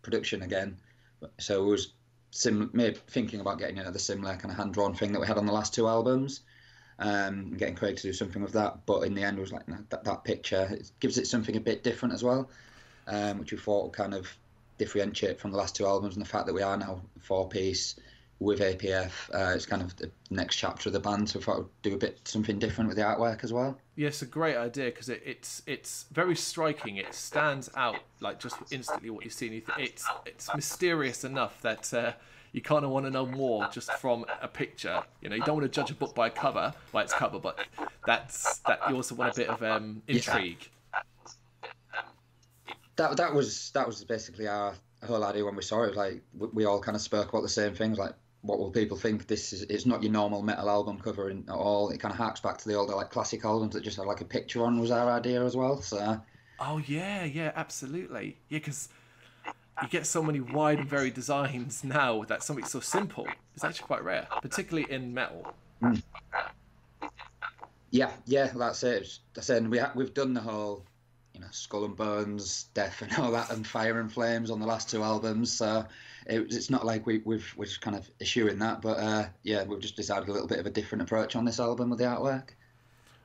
production 0.01 0.41
again. 0.41 0.77
So 1.39 1.63
it 1.63 1.69
was 1.69 1.93
sim, 2.31 2.69
maybe 2.73 2.97
thinking 3.07 3.39
about 3.39 3.59
getting 3.59 3.77
the 3.77 3.99
similar 3.99 4.35
kind 4.35 4.51
of 4.51 4.57
hand 4.57 4.73
drawn 4.73 4.93
thing 4.93 5.11
that 5.13 5.19
we 5.19 5.27
had 5.27 5.37
on 5.37 5.45
the 5.45 5.53
last 5.53 5.73
two 5.73 5.87
albums. 5.87 6.41
Um, 6.99 7.53
getting 7.55 7.75
Craig 7.75 7.95
to 7.95 8.03
do 8.03 8.13
something 8.13 8.41
with 8.41 8.51
that, 8.53 8.85
but 8.85 9.03
in 9.03 9.13
the 9.13 9.23
end, 9.23 9.37
it 9.37 9.41
was 9.41 9.53
like 9.53 9.65
that, 9.89 10.03
that 10.03 10.23
picture 10.25 10.67
it 10.69 10.91
gives 10.99 11.17
it 11.17 11.27
something 11.27 11.55
a 11.55 11.61
bit 11.61 11.81
different 11.81 12.13
as 12.13 12.23
well, 12.23 12.49
um, 13.07 13.39
which 13.39 13.53
we 13.53 13.57
thought 13.57 13.85
would 13.85 13.93
kind 13.93 14.13
of 14.13 14.29
differentiate 14.77 15.39
from 15.39 15.51
the 15.51 15.57
last 15.57 15.75
two 15.75 15.85
albums 15.85 16.15
and 16.15 16.25
the 16.25 16.29
fact 16.29 16.45
that 16.45 16.53
we 16.53 16.61
are 16.61 16.75
now 16.75 17.01
four 17.21 17.47
piece 17.47 17.95
with 18.39 18.59
APF. 18.59 19.11
Uh, 19.33 19.53
it's 19.53 19.65
kind 19.65 19.81
of 19.81 19.95
the 19.97 20.09
next 20.29 20.55
chapter 20.55 20.89
of 20.89 20.93
the 20.93 20.99
band, 20.99 21.29
so 21.29 21.39
we 21.39 21.45
thought 21.45 21.57
we'd 21.59 21.81
do 21.81 21.93
a 21.93 21.97
bit 21.97 22.19
something 22.23 22.57
different 22.57 22.87
with 22.87 22.97
the 22.97 23.03
artwork 23.03 23.43
as 23.43 23.51
well. 23.51 23.77
Yeah, 23.95 24.07
it's 24.07 24.21
a 24.21 24.25
great 24.25 24.55
idea 24.55 24.85
because 24.85 25.09
it, 25.09 25.21
it's 25.25 25.61
it's 25.65 26.05
very 26.11 26.35
striking. 26.35 26.97
It 26.97 27.13
stands 27.13 27.69
out 27.75 27.99
like 28.21 28.39
just 28.39 28.57
instantly 28.71 29.09
what 29.09 29.23
you 29.23 29.29
see. 29.29 29.47
And 29.47 29.55
you 29.55 29.61
th- 29.61 29.89
it's 29.89 30.07
it's 30.25 30.53
mysterious 30.55 31.23
enough 31.23 31.61
that 31.61 31.93
uh, 31.93 32.13
you 32.53 32.61
kind 32.61 32.85
of 32.85 32.91
want 32.91 33.05
to 33.05 33.11
know 33.11 33.25
more 33.25 33.67
just 33.71 33.91
from 33.93 34.25
a 34.41 34.47
picture. 34.47 35.03
You 35.21 35.29
know, 35.29 35.35
you 35.35 35.43
don't 35.43 35.57
want 35.57 35.71
to 35.71 35.81
judge 35.81 35.91
a 35.91 35.95
book 35.95 36.15
by 36.15 36.27
a 36.27 36.31
cover, 36.31 36.73
by 36.91 37.03
its 37.03 37.13
cover, 37.13 37.39
but 37.39 37.59
that's 38.05 38.59
that 38.59 38.79
you 38.89 38.95
also 38.95 39.15
want 39.15 39.33
a 39.33 39.35
bit 39.35 39.49
of 39.49 39.61
um, 39.63 40.01
intrigue. 40.07 40.69
that 42.95 43.17
that 43.17 43.33
was 43.33 43.71
that 43.71 43.85
was 43.85 44.03
basically 44.05 44.47
our 44.47 44.73
whole 45.05 45.23
idea 45.23 45.45
when 45.45 45.55
we 45.55 45.61
saw 45.61 45.83
it. 45.83 45.95
Like 45.95 46.21
we, 46.37 46.47
we 46.53 46.65
all 46.65 46.79
kind 46.79 46.95
of 46.95 47.01
spoke 47.01 47.29
about 47.29 47.41
the 47.41 47.49
same 47.49 47.73
things. 47.73 47.97
Like, 47.97 48.13
what 48.41 48.59
will 48.59 48.71
people 48.71 48.97
think? 48.97 49.27
This 49.27 49.53
is 49.53 49.63
it's 49.63 49.85
not 49.85 50.01
your 50.01 50.11
normal 50.11 50.41
metal 50.41 50.69
album 50.69 50.99
cover 50.99 51.29
in, 51.29 51.43
at 51.47 51.55
all. 51.55 51.89
It 51.89 51.99
kind 51.99 52.13
of 52.13 52.17
harks 52.17 52.39
back 52.39 52.57
to 52.59 52.67
the 52.69 52.75
older 52.75 52.95
like 52.95 53.11
classic 53.11 53.43
albums 53.43 53.73
that 53.73 53.83
just 53.83 53.97
had 53.97 54.05
like 54.05 54.21
a 54.21 54.25
picture 54.25 54.63
on. 54.63 54.79
Was 54.79 54.91
our 54.91 55.09
idea 55.11 55.43
as 55.43 55.55
well. 55.55 55.81
So 55.81 56.21
Oh 56.59 56.81
yeah, 56.85 57.23
yeah, 57.23 57.51
absolutely. 57.55 58.37
Yeah, 58.49 58.59
because 58.59 58.89
you 59.81 59.87
get 59.87 60.05
so 60.05 60.21
many 60.21 60.41
wide 60.41 60.79
and 60.79 60.89
varied 60.89 61.13
designs 61.13 61.83
now 61.83 62.23
that 62.23 62.43
something 62.43 62.65
so 62.65 62.79
simple 62.79 63.27
is 63.55 63.63
actually 63.63 63.87
quite 63.87 64.03
rare, 64.03 64.27
particularly 64.41 64.91
in 64.91 65.13
metal. 65.13 65.53
Hmm. 65.81 65.95
yeah, 67.91 68.11
yeah, 68.25 68.51
that's 68.53 68.83
it. 68.83 69.19
That's 69.33 69.49
it. 69.49 69.57
And 69.57 69.71
we 69.71 69.77
ha- 69.77 69.93
we've 69.95 70.13
done 70.13 70.33
the 70.33 70.41
whole. 70.41 70.83
You 71.39 71.45
know, 71.45 71.51
Skull 71.51 71.85
and 71.85 71.95
Bones, 71.95 72.65
Death, 72.73 73.01
and 73.01 73.13
all 73.17 73.31
that, 73.31 73.49
and 73.49 73.65
Fire 73.65 74.01
and 74.01 74.11
Flames 74.11 74.51
on 74.51 74.59
the 74.59 74.65
last 74.65 74.89
two 74.89 75.03
albums. 75.03 75.53
So 75.53 75.85
it, 76.25 76.41
it's 76.53 76.69
not 76.69 76.85
like 76.85 77.05
we, 77.05 77.19
we've 77.23 77.53
we're 77.55 77.63
just 77.63 77.79
kind 77.79 77.95
of 77.95 78.09
eschewing 78.19 78.59
that, 78.59 78.81
but 78.81 78.97
uh, 78.97 79.25
yeah, 79.43 79.63
we've 79.63 79.79
just 79.79 79.95
decided 79.95 80.27
a 80.27 80.33
little 80.33 80.49
bit 80.49 80.59
of 80.59 80.65
a 80.65 80.69
different 80.69 81.01
approach 81.01 81.37
on 81.37 81.45
this 81.45 81.59
album 81.59 81.89
with 81.89 81.99
the 81.99 82.05
artwork. 82.05 82.49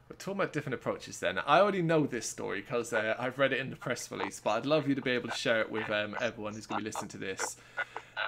But 0.06 0.20
talking 0.20 0.40
about 0.40 0.52
different 0.52 0.74
approaches, 0.74 1.18
then 1.18 1.40
I 1.40 1.58
already 1.58 1.82
know 1.82 2.06
this 2.06 2.28
story 2.28 2.60
because 2.60 2.92
uh, 2.92 3.16
I've 3.18 3.36
read 3.36 3.52
it 3.52 3.58
in 3.58 3.70
the 3.70 3.76
press 3.76 4.08
release. 4.12 4.38
But 4.38 4.50
I'd 4.50 4.66
love 4.66 4.86
you 4.86 4.94
to 4.94 5.02
be 5.02 5.10
able 5.10 5.28
to 5.28 5.36
share 5.36 5.60
it 5.60 5.72
with 5.72 5.90
um, 5.90 6.14
everyone 6.20 6.54
who's 6.54 6.66
going 6.66 6.78
to 6.78 6.84
be 6.84 6.88
listening 6.88 7.08
to 7.08 7.18
this. 7.18 7.56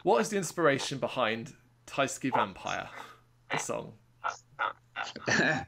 What 0.02 0.20
is 0.20 0.30
the 0.30 0.36
inspiration 0.36 0.98
behind 0.98 1.52
Tyskie 1.86 2.32
Vampire, 2.34 2.88
the 3.52 3.58
song? 3.58 3.92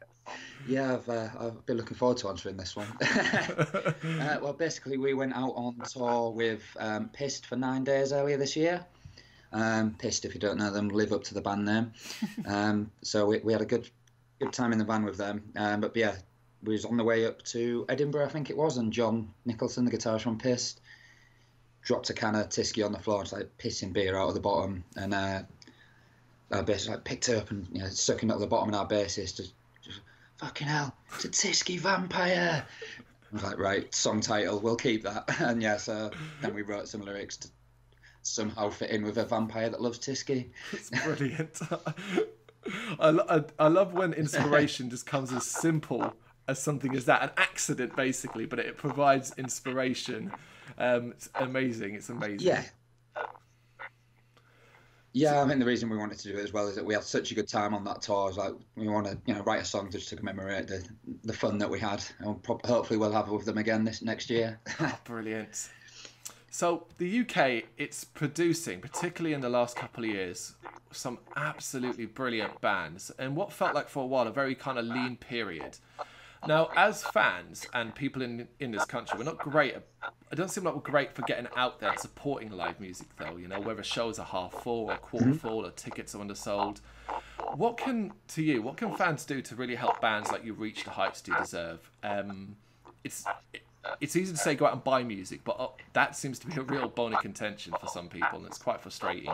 Yeah, 0.68 0.94
I've, 0.94 1.08
uh, 1.08 1.28
I've 1.40 1.66
been 1.66 1.78
looking 1.78 1.96
forward 1.96 2.18
to 2.18 2.28
answering 2.28 2.58
this 2.58 2.76
one. 2.76 2.86
uh, 3.00 4.38
well, 4.42 4.52
basically, 4.52 4.98
we 4.98 5.14
went 5.14 5.34
out 5.34 5.52
on 5.56 5.76
tour 5.90 6.30
with 6.30 6.62
um, 6.78 7.08
Pist 7.08 7.46
for 7.46 7.56
nine 7.56 7.84
days 7.84 8.12
earlier 8.12 8.36
this 8.36 8.54
year. 8.54 8.84
Um, 9.50 9.94
Pist, 9.98 10.26
if 10.26 10.34
you 10.34 10.40
don't 10.40 10.58
know 10.58 10.70
them, 10.70 10.90
live 10.90 11.14
up 11.14 11.24
to 11.24 11.34
the 11.34 11.40
band 11.40 11.64
name. 11.64 11.92
Um, 12.46 12.90
so 13.02 13.26
we, 13.26 13.38
we 13.38 13.52
had 13.52 13.62
a 13.62 13.66
good 13.66 13.88
good 14.38 14.52
time 14.52 14.72
in 14.72 14.78
the 14.78 14.84
van 14.84 15.04
with 15.04 15.16
them. 15.16 15.42
Um, 15.56 15.80
but 15.80 15.96
yeah, 15.96 16.14
we 16.62 16.74
was 16.74 16.84
on 16.84 16.96
the 16.96 17.04
way 17.04 17.26
up 17.26 17.42
to 17.46 17.84
Edinburgh, 17.88 18.26
I 18.26 18.28
think 18.28 18.50
it 18.50 18.56
was, 18.56 18.76
and 18.76 18.92
John 18.92 19.32
Nicholson, 19.44 19.84
the 19.84 19.90
guitarist 19.90 20.22
from 20.22 20.38
Pist, 20.38 20.80
dropped 21.82 22.10
a 22.10 22.14
can 22.14 22.34
of 22.34 22.48
Tyskie 22.48 22.84
on 22.84 22.92
the 22.92 22.98
floor. 22.98 23.22
It's 23.22 23.32
like 23.32 23.48
pissing 23.58 23.92
beer 23.92 24.16
out 24.16 24.28
of 24.28 24.34
the 24.34 24.40
bottom, 24.40 24.84
and 24.96 25.14
uh, 25.14 25.42
our 26.52 26.62
bassist 26.62 26.88
like 26.88 27.04
picked 27.04 27.28
it 27.28 27.36
up 27.36 27.50
and 27.50 27.66
you 27.72 27.80
know 27.80 27.88
stuck 27.88 28.22
it 28.22 28.30
at 28.30 28.38
the 28.38 28.46
bottom, 28.46 28.68
and 28.68 28.76
our 28.76 28.86
bassist 28.86 29.36
just 29.36 29.52
fucking 30.38 30.66
hell, 30.66 30.94
it's 31.14 31.24
a 31.24 31.28
Tyskie 31.28 31.78
vampire. 31.78 32.64
I 33.30 33.34
was 33.34 33.42
like, 33.42 33.58
right, 33.58 33.94
song 33.94 34.20
title, 34.20 34.58
we'll 34.60 34.76
keep 34.76 35.02
that. 35.02 35.28
And 35.40 35.62
yeah, 35.62 35.76
so 35.76 36.10
then 36.40 36.54
we 36.54 36.62
wrote 36.62 36.88
some 36.88 37.02
lyrics 37.02 37.36
to 37.38 37.48
somehow 38.22 38.70
fit 38.70 38.90
in 38.90 39.04
with 39.04 39.18
a 39.18 39.24
vampire 39.24 39.68
that 39.68 39.80
loves 39.80 39.98
Tyskie. 39.98 40.48
It's 40.72 40.90
brilliant. 40.90 41.60
I, 43.00 43.18
I, 43.28 43.44
I 43.58 43.68
love 43.68 43.94
when 43.94 44.12
inspiration 44.12 44.90
just 44.90 45.06
comes 45.06 45.32
as 45.32 45.44
simple 45.44 46.12
as 46.46 46.58
something 46.58 46.94
as 46.96 47.04
that, 47.06 47.22
an 47.22 47.30
accident 47.36 47.94
basically, 47.96 48.46
but 48.46 48.58
it 48.58 48.76
provides 48.76 49.34
inspiration. 49.36 50.32
Um, 50.78 51.12
it's 51.12 51.28
amazing. 51.34 51.94
It's 51.94 52.08
amazing. 52.08 52.46
Yeah. 52.46 52.64
Yeah, 55.18 55.42
I 55.42 55.48
think 55.48 55.58
the 55.58 55.66
reason 55.66 55.90
we 55.90 55.96
wanted 55.96 56.18
to 56.20 56.32
do 56.32 56.38
it 56.38 56.44
as 56.44 56.52
well 56.52 56.68
is 56.68 56.76
that 56.76 56.84
we 56.84 56.94
had 56.94 57.02
such 57.02 57.32
a 57.32 57.34
good 57.34 57.48
time 57.48 57.74
on 57.74 57.82
that 57.84 58.02
tour. 58.02 58.28
It's 58.28 58.38
like 58.38 58.52
we 58.76 58.86
want 58.86 59.06
to, 59.06 59.18
you 59.26 59.34
know, 59.34 59.42
write 59.42 59.62
a 59.62 59.64
song 59.64 59.90
just 59.90 60.08
to 60.10 60.16
commemorate 60.16 60.68
the 60.68 60.86
the 61.24 61.32
fun 61.32 61.58
that 61.58 61.68
we 61.68 61.80
had, 61.80 62.04
and 62.20 62.40
pro- 62.42 62.60
hopefully 62.64 62.98
we'll 62.98 63.10
have 63.10 63.28
with 63.28 63.44
them 63.44 63.58
again 63.58 63.84
this 63.84 64.00
next 64.00 64.30
year. 64.30 64.60
Oh, 64.80 64.96
brilliant. 65.04 65.70
So 66.50 66.86
the 66.98 67.20
UK, 67.20 67.64
it's 67.76 68.04
producing, 68.04 68.80
particularly 68.80 69.34
in 69.34 69.40
the 69.40 69.48
last 69.48 69.76
couple 69.76 70.04
of 70.04 70.10
years, 70.10 70.54
some 70.92 71.18
absolutely 71.36 72.06
brilliant 72.06 72.60
bands, 72.60 73.10
and 73.18 73.34
what 73.34 73.52
felt 73.52 73.74
like 73.74 73.88
for 73.88 74.04
a 74.04 74.06
while 74.06 74.28
a 74.28 74.30
very 74.30 74.54
kind 74.54 74.78
of 74.78 74.84
lean 74.84 75.16
period. 75.16 75.78
Now, 76.46 76.70
as 76.76 77.02
fans 77.02 77.66
and 77.74 77.94
people 77.94 78.22
in 78.22 78.48
in 78.60 78.70
this 78.70 78.84
country, 78.84 79.18
we're 79.18 79.24
not 79.24 79.38
great. 79.38 79.74
It 79.74 79.84
doesn't 80.30 80.50
seem 80.50 80.64
like 80.64 80.74
we're 80.74 80.80
great 80.80 81.12
for 81.14 81.22
getting 81.22 81.48
out 81.56 81.80
there 81.80 81.90
and 81.90 81.98
supporting 81.98 82.50
live 82.50 82.80
music, 82.80 83.08
though. 83.16 83.36
You 83.36 83.48
know, 83.48 83.60
whether 83.60 83.82
shows 83.82 84.18
are 84.18 84.26
half 84.26 84.52
full 84.62 84.90
or 84.90 84.96
quarter 84.96 85.34
full 85.34 85.66
or 85.66 85.70
tickets 85.70 86.14
are 86.14 86.20
undersold. 86.20 86.80
What 87.54 87.76
can, 87.76 88.12
to 88.28 88.42
you, 88.42 88.62
what 88.62 88.76
can 88.76 88.94
fans 88.96 89.24
do 89.24 89.40
to 89.42 89.56
really 89.56 89.74
help 89.74 90.00
bands 90.00 90.30
like 90.30 90.44
you 90.44 90.52
reach 90.52 90.84
the 90.84 90.90
heights 90.90 91.22
you 91.26 91.34
deserve? 91.36 91.90
Um, 92.02 92.56
it's 93.04 93.24
it's 94.00 94.16
easy 94.16 94.32
to 94.32 94.38
say 94.38 94.54
go 94.54 94.66
out 94.66 94.72
and 94.72 94.84
buy 94.84 95.02
music, 95.02 95.40
but 95.44 95.58
uh, 95.58 95.68
that 95.92 96.16
seems 96.16 96.38
to 96.40 96.46
be 96.46 96.56
a 96.56 96.62
real 96.62 96.88
bone 96.88 97.14
of 97.14 97.20
contention 97.20 97.72
for 97.80 97.86
some 97.86 98.08
people, 98.08 98.38
and 98.38 98.46
it's 98.46 98.58
quite 98.58 98.80
frustrating. 98.80 99.32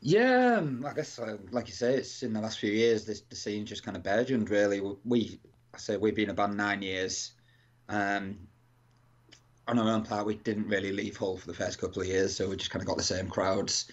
Yeah, 0.00 0.56
um, 0.58 0.84
I 0.86 0.94
guess 0.94 1.18
uh, 1.18 1.38
like 1.50 1.66
you 1.66 1.74
say, 1.74 1.94
it's 1.94 2.22
in 2.22 2.32
the 2.32 2.40
last 2.40 2.58
few 2.58 2.70
years 2.70 3.04
this 3.04 3.20
the 3.22 3.36
scene 3.36 3.66
just 3.66 3.82
kind 3.84 3.96
of 3.96 4.02
burgeoned. 4.02 4.50
Really, 4.50 4.80
we 5.04 5.40
I 5.74 5.78
say 5.78 5.96
we've 5.96 6.14
been 6.14 6.30
a 6.30 6.34
band 6.34 6.56
nine 6.56 6.82
years. 6.82 7.32
Um, 7.88 8.38
on 9.66 9.78
our 9.78 9.90
own 9.90 10.04
part, 10.04 10.26
we 10.26 10.36
didn't 10.36 10.68
really 10.68 10.92
leave 10.92 11.16
Hull 11.16 11.36
for 11.36 11.46
the 11.46 11.54
first 11.54 11.78
couple 11.78 12.00
of 12.00 12.08
years, 12.08 12.34
so 12.34 12.48
we 12.48 12.56
just 12.56 12.70
kind 12.70 12.82
of 12.82 12.86
got 12.86 12.96
the 12.96 13.02
same 13.02 13.28
crowds. 13.28 13.90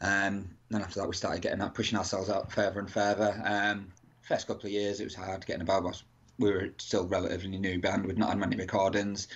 Um, 0.00 0.48
then 0.70 0.80
after 0.80 1.00
that, 1.00 1.08
we 1.08 1.14
started 1.14 1.42
getting 1.42 1.58
that, 1.58 1.74
pushing 1.74 1.98
ourselves 1.98 2.30
out 2.30 2.50
further 2.52 2.78
and 2.78 2.90
further. 2.90 3.40
Um, 3.44 3.88
first 4.22 4.46
couple 4.46 4.66
of 4.66 4.72
years, 4.72 5.00
it 5.00 5.04
was 5.04 5.14
hard 5.14 5.44
getting 5.44 5.62
about. 5.62 6.02
We 6.38 6.50
were 6.50 6.68
still 6.78 7.06
relatively 7.06 7.58
new 7.58 7.80
band. 7.80 8.06
We'd 8.06 8.16
not 8.16 8.30
had 8.30 8.38
many 8.38 8.56
recordings. 8.56 9.28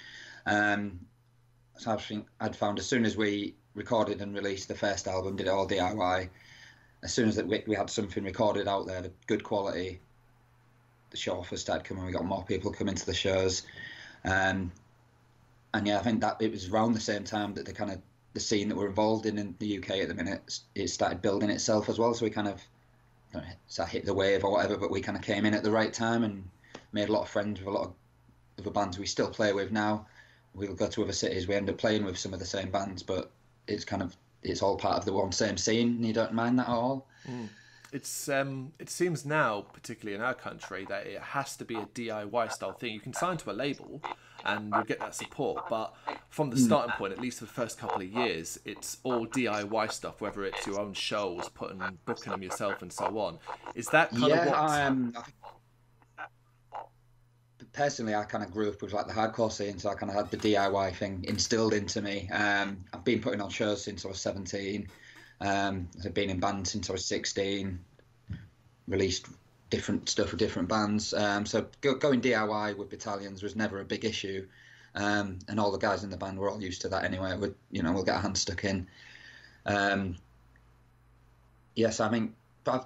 Um, 0.46 1.00
so 1.76 1.90
I 1.90 1.96
think 1.96 2.26
I'd 2.40 2.56
found 2.56 2.78
as 2.78 2.86
soon 2.86 3.04
as 3.04 3.16
we 3.16 3.56
recorded 3.74 4.20
and 4.20 4.34
released 4.34 4.68
the 4.68 4.74
first 4.74 5.06
album, 5.06 5.36
did 5.36 5.46
it 5.46 5.50
all 5.50 5.66
DIY. 5.66 6.28
As 7.02 7.12
soon 7.12 7.28
as 7.28 7.36
that 7.36 7.46
we, 7.46 7.62
we 7.66 7.74
had 7.74 7.90
something 7.90 8.24
recorded 8.24 8.68
out 8.68 8.86
there, 8.86 9.04
good 9.26 9.42
quality, 9.42 10.00
the 11.10 11.16
show 11.16 11.38
offers 11.38 11.60
started 11.60 11.84
coming. 11.84 12.04
We 12.04 12.12
got 12.12 12.24
more 12.24 12.44
people 12.44 12.72
coming 12.72 12.94
to 12.94 13.06
the 13.06 13.14
shows, 13.14 13.62
um, 14.24 14.72
and 15.74 15.86
yeah, 15.86 15.98
I 15.98 16.02
think 16.02 16.20
that 16.20 16.40
it 16.40 16.50
was 16.50 16.68
around 16.68 16.92
the 16.92 17.00
same 17.00 17.24
time 17.24 17.54
that 17.54 17.66
the 17.66 17.72
kind 17.72 17.90
of 17.90 18.00
the 18.34 18.40
scene 18.40 18.68
that 18.68 18.76
we're 18.76 18.88
involved 18.88 19.26
in 19.26 19.38
in 19.38 19.54
the 19.58 19.78
UK 19.78 19.90
at 19.90 20.08
the 20.08 20.14
minute 20.14 20.60
it 20.74 20.88
started 20.88 21.20
building 21.20 21.50
itself 21.50 21.88
as 21.88 21.98
well. 21.98 22.14
So 22.14 22.24
we 22.24 22.30
kind 22.30 22.48
of 22.48 22.62
I 23.34 23.38
know, 23.38 23.44
so 23.66 23.84
hit 23.84 24.04
the 24.04 24.14
wave 24.14 24.44
or 24.44 24.52
whatever, 24.52 24.76
but 24.76 24.90
we 24.90 25.00
kind 25.00 25.16
of 25.16 25.24
came 25.24 25.44
in 25.46 25.54
at 25.54 25.62
the 25.62 25.70
right 25.70 25.92
time 25.92 26.24
and 26.24 26.48
made 26.92 27.08
a 27.08 27.12
lot 27.12 27.22
of 27.22 27.28
friends 27.28 27.60
with 27.60 27.68
a 27.68 27.70
lot 27.70 27.84
of 27.84 27.94
other 28.58 28.70
bands 28.70 28.98
we 28.98 29.06
still 29.06 29.30
play 29.30 29.52
with 29.52 29.72
now. 29.72 30.06
We'll 30.54 30.74
go 30.74 30.86
to 30.86 31.02
other 31.02 31.12
cities. 31.12 31.48
We 31.48 31.54
end 31.54 31.70
up 31.70 31.78
playing 31.78 32.04
with 32.04 32.18
some 32.18 32.34
of 32.34 32.38
the 32.38 32.46
same 32.46 32.70
bands, 32.70 33.02
but 33.02 33.30
it's 33.66 33.84
kind 33.84 34.02
of 34.02 34.16
it's 34.42 34.62
all 34.62 34.76
part 34.76 34.98
of 34.98 35.04
the 35.04 35.12
one 35.12 35.32
same 35.32 35.56
scene. 35.56 35.88
And 35.88 36.06
you 36.06 36.12
don't 36.12 36.32
mind 36.32 36.58
that 36.58 36.68
at 36.68 36.74
all. 36.74 37.06
Mm. 37.28 37.48
It's 37.92 38.28
um, 38.30 38.72
it 38.78 38.88
seems 38.88 39.26
now, 39.26 39.66
particularly 39.72 40.16
in 40.16 40.22
our 40.22 40.34
country, 40.34 40.86
that 40.88 41.06
it 41.06 41.20
has 41.20 41.56
to 41.58 41.64
be 41.64 41.76
a 41.76 41.84
DIY 41.84 42.50
style 42.50 42.72
thing. 42.72 42.94
You 42.94 43.00
can 43.00 43.12
sign 43.12 43.36
to 43.36 43.50
a 43.50 43.52
label, 43.52 44.00
and 44.46 44.72
you'll 44.72 44.84
get 44.84 44.98
that 45.00 45.14
support. 45.14 45.68
But 45.68 45.94
from 46.30 46.48
the 46.48 46.56
starting 46.56 46.94
point, 46.94 47.12
at 47.12 47.20
least 47.20 47.40
for 47.40 47.44
the 47.44 47.50
first 47.50 47.78
couple 47.78 48.00
of 48.00 48.08
years, 48.08 48.58
it's 48.64 48.96
all 49.02 49.26
DIY 49.26 49.92
stuff. 49.92 50.22
Whether 50.22 50.46
it's 50.46 50.66
your 50.66 50.80
own 50.80 50.94
shows, 50.94 51.50
putting 51.50 51.82
booking 52.06 52.30
them 52.32 52.42
yourself, 52.42 52.80
and 52.80 52.90
so 52.90 53.18
on. 53.18 53.38
Is 53.74 53.88
that 53.88 54.10
kind 54.10 54.28
yeah, 54.28 54.44
of 54.44 54.48
what? 54.48 54.80
um, 54.80 55.14
personally, 57.72 58.14
I 58.14 58.24
kind 58.24 58.44
of 58.44 58.50
grew 58.50 58.68
up 58.68 58.82
with 58.82 58.92
like 58.92 59.06
the 59.06 59.12
hardcore 59.12 59.50
scene, 59.50 59.78
so 59.78 59.90
I 59.90 59.94
kind 59.94 60.10
of 60.10 60.16
had 60.16 60.30
the 60.30 60.36
DIY 60.36 60.94
thing 60.96 61.24
instilled 61.26 61.72
into 61.72 62.02
me. 62.02 62.28
Um, 62.30 62.84
I've 62.92 63.04
been 63.04 63.20
putting 63.20 63.40
on 63.40 63.50
shows 63.50 63.82
since 63.82 64.04
I 64.04 64.08
was 64.08 64.20
17. 64.20 64.88
Um, 65.40 65.88
I've 66.04 66.14
been 66.14 66.30
in 66.30 66.40
bands 66.40 66.70
since 66.70 66.88
I 66.90 66.92
was 66.92 67.04
16. 67.04 67.78
Released 68.88 69.26
different 69.70 70.08
stuff 70.08 70.30
with 70.30 70.38
different 70.38 70.68
bands. 70.68 71.14
Um, 71.14 71.46
so 71.46 71.66
go, 71.80 71.94
going 71.94 72.20
DIY 72.20 72.76
with 72.76 72.90
battalions 72.90 73.42
was 73.42 73.56
never 73.56 73.80
a 73.80 73.84
big 73.84 74.04
issue. 74.04 74.46
Um, 74.94 75.38
and 75.48 75.58
all 75.58 75.72
the 75.72 75.78
guys 75.78 76.04
in 76.04 76.10
the 76.10 76.18
band 76.18 76.38
were 76.38 76.50
all 76.50 76.62
used 76.62 76.82
to 76.82 76.88
that 76.90 77.04
anyway. 77.04 77.36
We, 77.38 77.48
you 77.70 77.82
know, 77.82 77.92
we'll 77.92 78.04
get 78.04 78.16
our 78.16 78.20
hands 78.20 78.42
stuck 78.42 78.64
in. 78.64 78.86
Um, 79.64 80.16
yes, 81.74 82.00
I 82.00 82.10
mean, 82.10 82.34
I've, 82.66 82.84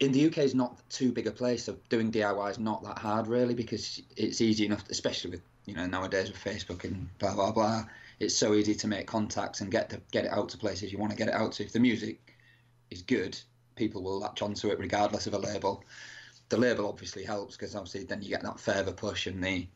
in 0.00 0.12
the 0.12 0.26
UK 0.26 0.38
is 0.38 0.54
not 0.54 0.88
too 0.88 1.12
big 1.12 1.26
a 1.26 1.30
place, 1.30 1.64
so 1.64 1.76
doing 1.88 2.10
DIY 2.10 2.50
is 2.50 2.58
not 2.58 2.82
that 2.84 2.98
hard 2.98 3.26
really 3.26 3.54
because 3.54 4.00
it's 4.16 4.40
easy 4.40 4.66
enough, 4.66 4.84
especially 4.90 5.32
with 5.32 5.42
you 5.66 5.74
know 5.74 5.86
nowadays 5.86 6.28
with 6.30 6.42
Facebook 6.42 6.84
and 6.84 7.08
blah 7.18 7.34
blah 7.34 7.52
blah. 7.52 7.84
It's 8.20 8.34
so 8.34 8.54
easy 8.54 8.74
to 8.76 8.86
make 8.86 9.06
contacts 9.06 9.60
and 9.60 9.70
get 9.70 9.90
to 9.90 10.00
get 10.10 10.24
it 10.24 10.30
out 10.30 10.48
to 10.50 10.58
places 10.58 10.92
you 10.92 10.98
want 10.98 11.12
to 11.12 11.18
get 11.18 11.28
it 11.28 11.34
out 11.34 11.52
to. 11.52 11.64
If 11.64 11.72
the 11.72 11.80
music 11.80 12.34
is 12.90 13.02
good, 13.02 13.38
people 13.76 14.02
will 14.02 14.20
latch 14.20 14.40
onto 14.40 14.68
it 14.68 14.78
regardless 14.78 15.26
of 15.26 15.34
a 15.34 15.38
label. 15.38 15.84
The 16.48 16.56
label 16.56 16.86
obviously 16.86 17.24
helps 17.24 17.56
because 17.56 17.74
obviously 17.74 18.04
then 18.04 18.22
you 18.22 18.28
get 18.28 18.42
that 18.42 18.60
further 18.60 18.92
push 18.92 19.26
and 19.26 19.42
the 19.42 19.66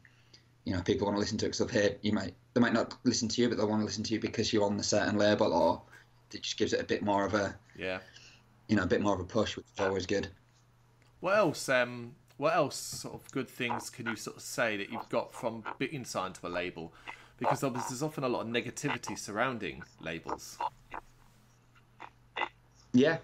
you 0.64 0.74
know 0.74 0.82
people 0.82 1.06
want 1.06 1.16
to 1.16 1.20
listen 1.20 1.38
to 1.38 1.46
it 1.46 1.48
because 1.48 1.58
they've 1.66 1.82
heard 1.82 1.98
you 2.02 2.12
might 2.12 2.34
they 2.54 2.60
might 2.60 2.74
not 2.74 2.94
listen 3.04 3.28
to 3.28 3.42
you 3.42 3.48
but 3.48 3.58
they 3.58 3.64
want 3.64 3.80
to 3.80 3.86
listen 3.86 4.04
to 4.04 4.14
you 4.14 4.20
because 4.20 4.52
you're 4.52 4.64
on 4.64 4.76
the 4.76 4.82
certain 4.82 5.16
label 5.16 5.52
or 5.52 5.82
it 6.32 6.42
just 6.42 6.58
gives 6.58 6.72
it 6.74 6.80
a 6.80 6.84
bit 6.84 7.02
more 7.02 7.24
of 7.24 7.34
a 7.34 7.54
Yeah. 7.76 8.00
You 8.68 8.76
know 8.76 8.82
a 8.82 8.86
bit 8.86 9.00
more 9.00 9.14
of 9.14 9.20
a 9.20 9.24
push, 9.24 9.56
which 9.56 9.66
is 9.74 9.80
always 9.80 10.06
good. 10.06 10.28
What 11.20 11.36
else? 11.36 11.68
Um, 11.68 12.14
what 12.36 12.54
else 12.54 12.76
sort 12.76 13.14
of 13.14 13.30
good 13.32 13.48
things 13.48 13.90
can 13.90 14.06
you 14.06 14.14
sort 14.14 14.36
of 14.36 14.42
say 14.42 14.76
that 14.76 14.90
you've 14.90 15.08
got 15.08 15.34
from 15.34 15.64
being 15.78 16.04
signed 16.04 16.36
to 16.36 16.46
a 16.46 16.48
label? 16.48 16.92
Because 17.36 17.64
obviously 17.64 17.94
there's 17.94 18.02
often 18.02 18.24
a 18.24 18.28
lot 18.28 18.42
of 18.42 18.46
negativity 18.46 19.18
surrounding 19.18 19.82
labels. 20.00 20.56
Yeah. 22.92 23.18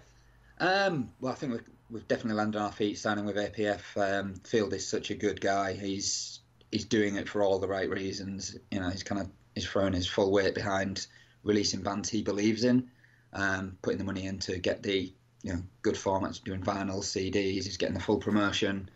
Um, 0.59 1.11
well, 1.19 1.31
I 1.31 1.35
think 1.35 1.53
we've, 1.53 1.69
we've 1.89 2.07
definitely 2.07 2.35
landed 2.35 2.59
on 2.59 2.65
our 2.65 2.71
feet 2.71 2.97
signing 2.97 3.25
with 3.25 3.37
APF. 3.37 3.81
Um, 3.97 4.35
Field 4.35 4.73
is 4.73 4.87
such 4.87 5.11
a 5.11 5.15
good 5.15 5.39
guy. 5.39 5.73
He's 5.73 6.41
he's 6.71 6.85
doing 6.85 7.15
it 7.15 7.29
for 7.29 7.41
all 7.41 7.59
the 7.59 7.67
right 7.67 7.89
reasons. 7.89 8.57
You 8.71 8.81
know, 8.81 8.89
he's 8.89 9.03
kind 9.03 9.21
of 9.21 9.29
he's 9.53 9.65
throwing 9.65 9.93
his 9.93 10.07
full 10.07 10.31
weight 10.31 10.55
behind 10.55 11.07
releasing 11.43 11.81
bands 11.81 12.09
he 12.09 12.21
believes 12.21 12.63
in, 12.63 12.89
um, 13.33 13.77
putting 13.81 13.97
the 13.97 14.03
money 14.03 14.25
in 14.25 14.39
to 14.39 14.57
get 14.57 14.83
the 14.83 15.13
you 15.45 15.53
know 15.53 15.61
good 15.83 15.93
formats, 15.93 16.43
doing 16.43 16.61
vinyl, 16.61 17.01
CDs. 17.01 17.65
He's 17.65 17.77
getting 17.77 17.93
the 17.93 18.01
full 18.01 18.17
promotion, 18.17 18.89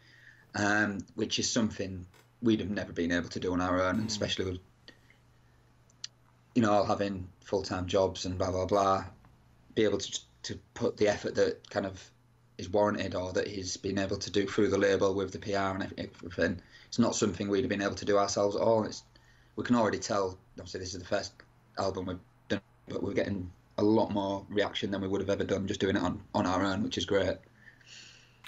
um, 0.55 0.97
which 1.13 1.37
is 1.37 1.49
something 1.49 2.07
we'd 2.41 2.59
have 2.59 2.71
never 2.71 2.91
been 2.91 3.11
able 3.11 3.29
to 3.29 3.39
do 3.39 3.53
on 3.53 3.61
our 3.61 3.83
own, 3.83 3.99
and 3.99 4.09
especially 4.09 4.45
with 4.45 4.59
you 6.55 6.63
know 6.63 6.71
all 6.71 6.85
having 6.85 7.29
full 7.41 7.61
time 7.61 7.85
jobs 7.85 8.25
and 8.25 8.39
blah 8.39 8.49
blah 8.49 8.65
blah. 8.65 9.05
Be 9.75 9.83
able 9.83 9.99
to 9.99 10.19
to 10.43 10.59
put 10.73 10.97
the 10.97 11.07
effort 11.07 11.35
that 11.35 11.69
kind 11.69 11.85
of 11.85 12.03
is 12.57 12.67
warranted 12.67 13.13
or 13.13 13.31
that 13.33 13.47
he's 13.47 13.77
been 13.77 13.99
able 13.99 14.17
to 14.17 14.31
do 14.31 14.47
through 14.47 14.69
the 14.69 14.77
label 14.77 15.13
with 15.13 15.31
the 15.31 15.39
PR 15.39 15.77
and 15.77 15.93
everything. 15.99 16.59
It's 16.87 16.97
not 16.97 17.15
something 17.15 17.47
we'd 17.47 17.61
have 17.61 17.69
been 17.69 17.83
able 17.83 17.95
to 17.95 18.05
do 18.05 18.17
ourselves 18.17 18.55
at 18.55 18.61
all. 18.63 18.85
It's, 18.85 19.03
we 19.55 19.63
can 19.63 19.75
already 19.75 19.99
tell. 19.99 20.35
Obviously, 20.57 20.79
this 20.79 20.95
is 20.95 20.99
the 20.99 21.05
first 21.05 21.31
album 21.77 22.07
we've 22.07 22.19
done, 22.47 22.61
but 22.87 23.03
we're 23.03 23.13
getting 23.13 23.51
a 23.79 23.83
lot 23.83 24.11
more 24.11 24.45
reaction 24.49 24.91
than 24.91 25.01
we 25.01 25.07
would 25.07 25.21
have 25.21 25.29
ever 25.29 25.43
done 25.43 25.65
just 25.65 25.79
doing 25.79 25.95
it 25.95 26.01
on, 26.01 26.21
on 26.35 26.45
our 26.45 26.63
own, 26.63 26.83
which 26.83 26.97
is 26.97 27.05
great. 27.05 27.37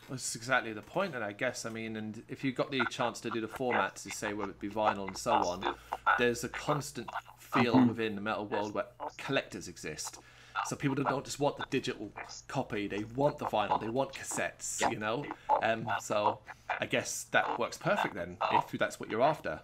That's 0.09 0.35
exactly 0.35 0.73
the 0.73 0.81
point, 0.81 1.15
and 1.15 1.23
I 1.23 1.31
guess 1.31 1.65
I 1.65 1.69
mean, 1.69 1.95
and 1.95 2.21
if 2.27 2.43
you've 2.43 2.55
got 2.55 2.69
the 2.69 2.83
chance 2.89 3.21
to 3.21 3.29
do 3.29 3.39
the 3.39 3.47
formats, 3.47 4.03
to 4.03 4.11
say 4.11 4.33
whether 4.33 4.51
it 4.51 4.59
be 4.59 4.69
vinyl 4.69 5.07
and 5.07 5.17
so 5.17 5.31
on, 5.31 5.75
there's 6.17 6.43
a 6.43 6.49
constant 6.49 7.09
feel 7.39 7.79
within 7.87 8.15
the 8.15 8.21
metal 8.21 8.45
world 8.45 8.73
where 8.73 8.87
collectors 9.17 9.69
exist. 9.69 10.19
So 10.65 10.75
people 10.75 11.01
don't 11.01 11.23
just 11.23 11.39
want 11.39 11.55
the 11.55 11.65
digital 11.69 12.11
copy; 12.49 12.87
they 12.87 13.05
want 13.15 13.37
the 13.37 13.45
vinyl, 13.45 13.79
they 13.79 13.87
want 13.87 14.11
cassettes, 14.11 14.81
you 14.91 14.99
know. 14.99 15.25
Um, 15.63 15.87
so 16.01 16.39
I 16.81 16.87
guess 16.87 17.27
that 17.31 17.57
works 17.57 17.77
perfect 17.77 18.13
then, 18.13 18.35
if 18.51 18.77
that's 18.77 18.99
what 18.99 19.09
you're 19.09 19.21
after. 19.21 19.61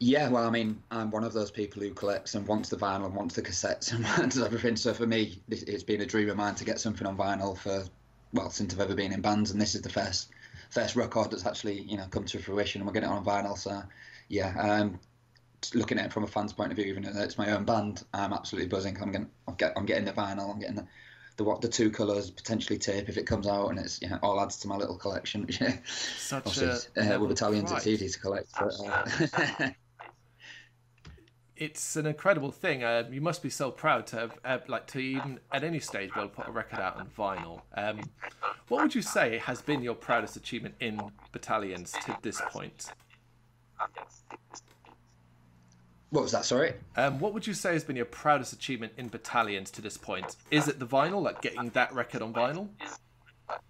Yeah, 0.00 0.28
well, 0.28 0.46
I 0.46 0.50
mean, 0.50 0.80
I'm 0.92 1.10
one 1.10 1.24
of 1.24 1.32
those 1.32 1.50
people 1.50 1.82
who 1.82 1.90
collects 1.90 2.34
and 2.34 2.46
wants 2.46 2.68
the 2.68 2.76
vinyl 2.76 3.06
and 3.06 3.14
wants 3.14 3.34
the 3.34 3.42
cassettes 3.42 3.92
and 3.94 4.04
wants 4.04 4.38
everything. 4.38 4.76
So 4.76 4.94
for 4.94 5.06
me, 5.06 5.40
it's 5.48 5.82
been 5.82 6.00
a 6.00 6.06
dream 6.06 6.30
of 6.30 6.36
mine 6.36 6.54
to 6.56 6.64
get 6.64 6.80
something 6.80 7.06
on 7.06 7.16
vinyl 7.16 7.58
for, 7.58 7.84
well, 8.32 8.50
since 8.50 8.72
I've 8.72 8.80
ever 8.80 8.94
been 8.94 9.12
in 9.12 9.20
bands, 9.20 9.50
and 9.50 9.60
this 9.60 9.74
is 9.74 9.82
the 9.82 9.88
first 9.88 10.30
first 10.70 10.96
record 10.96 11.30
that's 11.30 11.46
actually 11.46 11.80
you 11.80 11.96
know 11.96 12.06
come 12.10 12.24
to 12.24 12.38
fruition, 12.38 12.80
and 12.80 12.86
we're 12.86 12.92
getting 12.92 13.08
it 13.08 13.12
on 13.12 13.24
vinyl. 13.24 13.56
So 13.56 13.82
yeah, 14.28 14.54
um, 14.58 15.00
looking 15.74 15.98
at 15.98 16.06
it 16.06 16.12
from 16.12 16.24
a 16.24 16.28
fan's 16.28 16.52
point 16.52 16.70
of 16.70 16.76
view, 16.76 16.86
even 16.86 17.02
though 17.02 17.22
it's 17.22 17.38
my 17.38 17.50
own 17.50 17.64
band, 17.64 18.04
I'm 18.14 18.32
absolutely 18.32 18.68
buzzing. 18.68 18.96
I'm 19.00 19.10
getting, 19.10 19.30
I'm, 19.46 19.54
get, 19.54 19.72
I'm 19.76 19.86
getting 19.86 20.04
the 20.04 20.12
vinyl, 20.12 20.52
I'm 20.52 20.60
getting 20.60 20.76
the, 20.76 20.86
the 21.36 21.44
what 21.44 21.60
the 21.60 21.68
two 21.68 21.90
colours, 21.90 22.30
potentially 22.30 22.78
tape 22.78 23.08
if 23.08 23.16
it 23.16 23.26
comes 23.26 23.46
out, 23.46 23.68
and 23.68 23.78
it's 23.78 24.00
you 24.00 24.08
know, 24.08 24.18
all 24.22 24.40
adds 24.40 24.58
to 24.58 24.68
my 24.68 24.76
little 24.76 24.96
collection. 24.96 25.48
Such 25.84 26.58
a 26.58 27.16
uh, 27.16 27.18
with 27.18 27.30
Italians, 27.30 27.72
it's 27.72 27.86
easy 27.86 28.08
to 28.08 28.18
collect. 28.20 28.48
But, 28.58 28.74
uh, 28.86 29.70
it's 31.58 31.96
an 31.96 32.06
incredible 32.06 32.52
thing. 32.52 32.84
Uh, 32.84 33.04
you 33.10 33.20
must 33.20 33.42
be 33.42 33.50
so 33.50 33.70
proud 33.70 34.06
to 34.08 34.16
have, 34.16 34.38
uh, 34.44 34.58
like, 34.68 34.86
to 34.88 34.98
even 34.98 35.40
at 35.52 35.64
any 35.64 35.80
stage 35.80 36.12
be 36.14 36.20
able 36.20 36.30
to 36.30 36.34
put 36.36 36.48
a 36.48 36.52
record 36.52 36.78
out 36.78 36.96
on 36.96 37.08
vinyl. 37.18 37.62
Um, 37.76 38.00
what 38.68 38.82
would 38.82 38.94
you 38.94 39.02
say 39.02 39.38
has 39.38 39.60
been 39.60 39.82
your 39.82 39.94
proudest 39.94 40.36
achievement 40.36 40.76
in 40.80 41.00
battalions 41.32 41.92
to 42.04 42.16
this 42.22 42.40
point? 42.48 42.92
What 46.10 46.22
was 46.22 46.32
that? 46.32 46.44
Sorry. 46.44 46.74
Um, 46.96 47.18
what 47.18 47.34
would 47.34 47.46
you 47.46 47.54
say 47.54 47.74
has 47.74 47.84
been 47.84 47.96
your 47.96 48.06
proudest 48.06 48.52
achievement 48.52 48.92
in 48.96 49.08
battalions 49.08 49.70
to 49.72 49.82
this 49.82 49.96
point? 49.98 50.36
Is 50.50 50.68
it 50.68 50.78
the 50.78 50.86
vinyl, 50.86 51.22
like 51.22 51.42
getting 51.42 51.68
that 51.70 51.92
record 51.92 52.22
on 52.22 52.32
vinyl? 52.32 52.68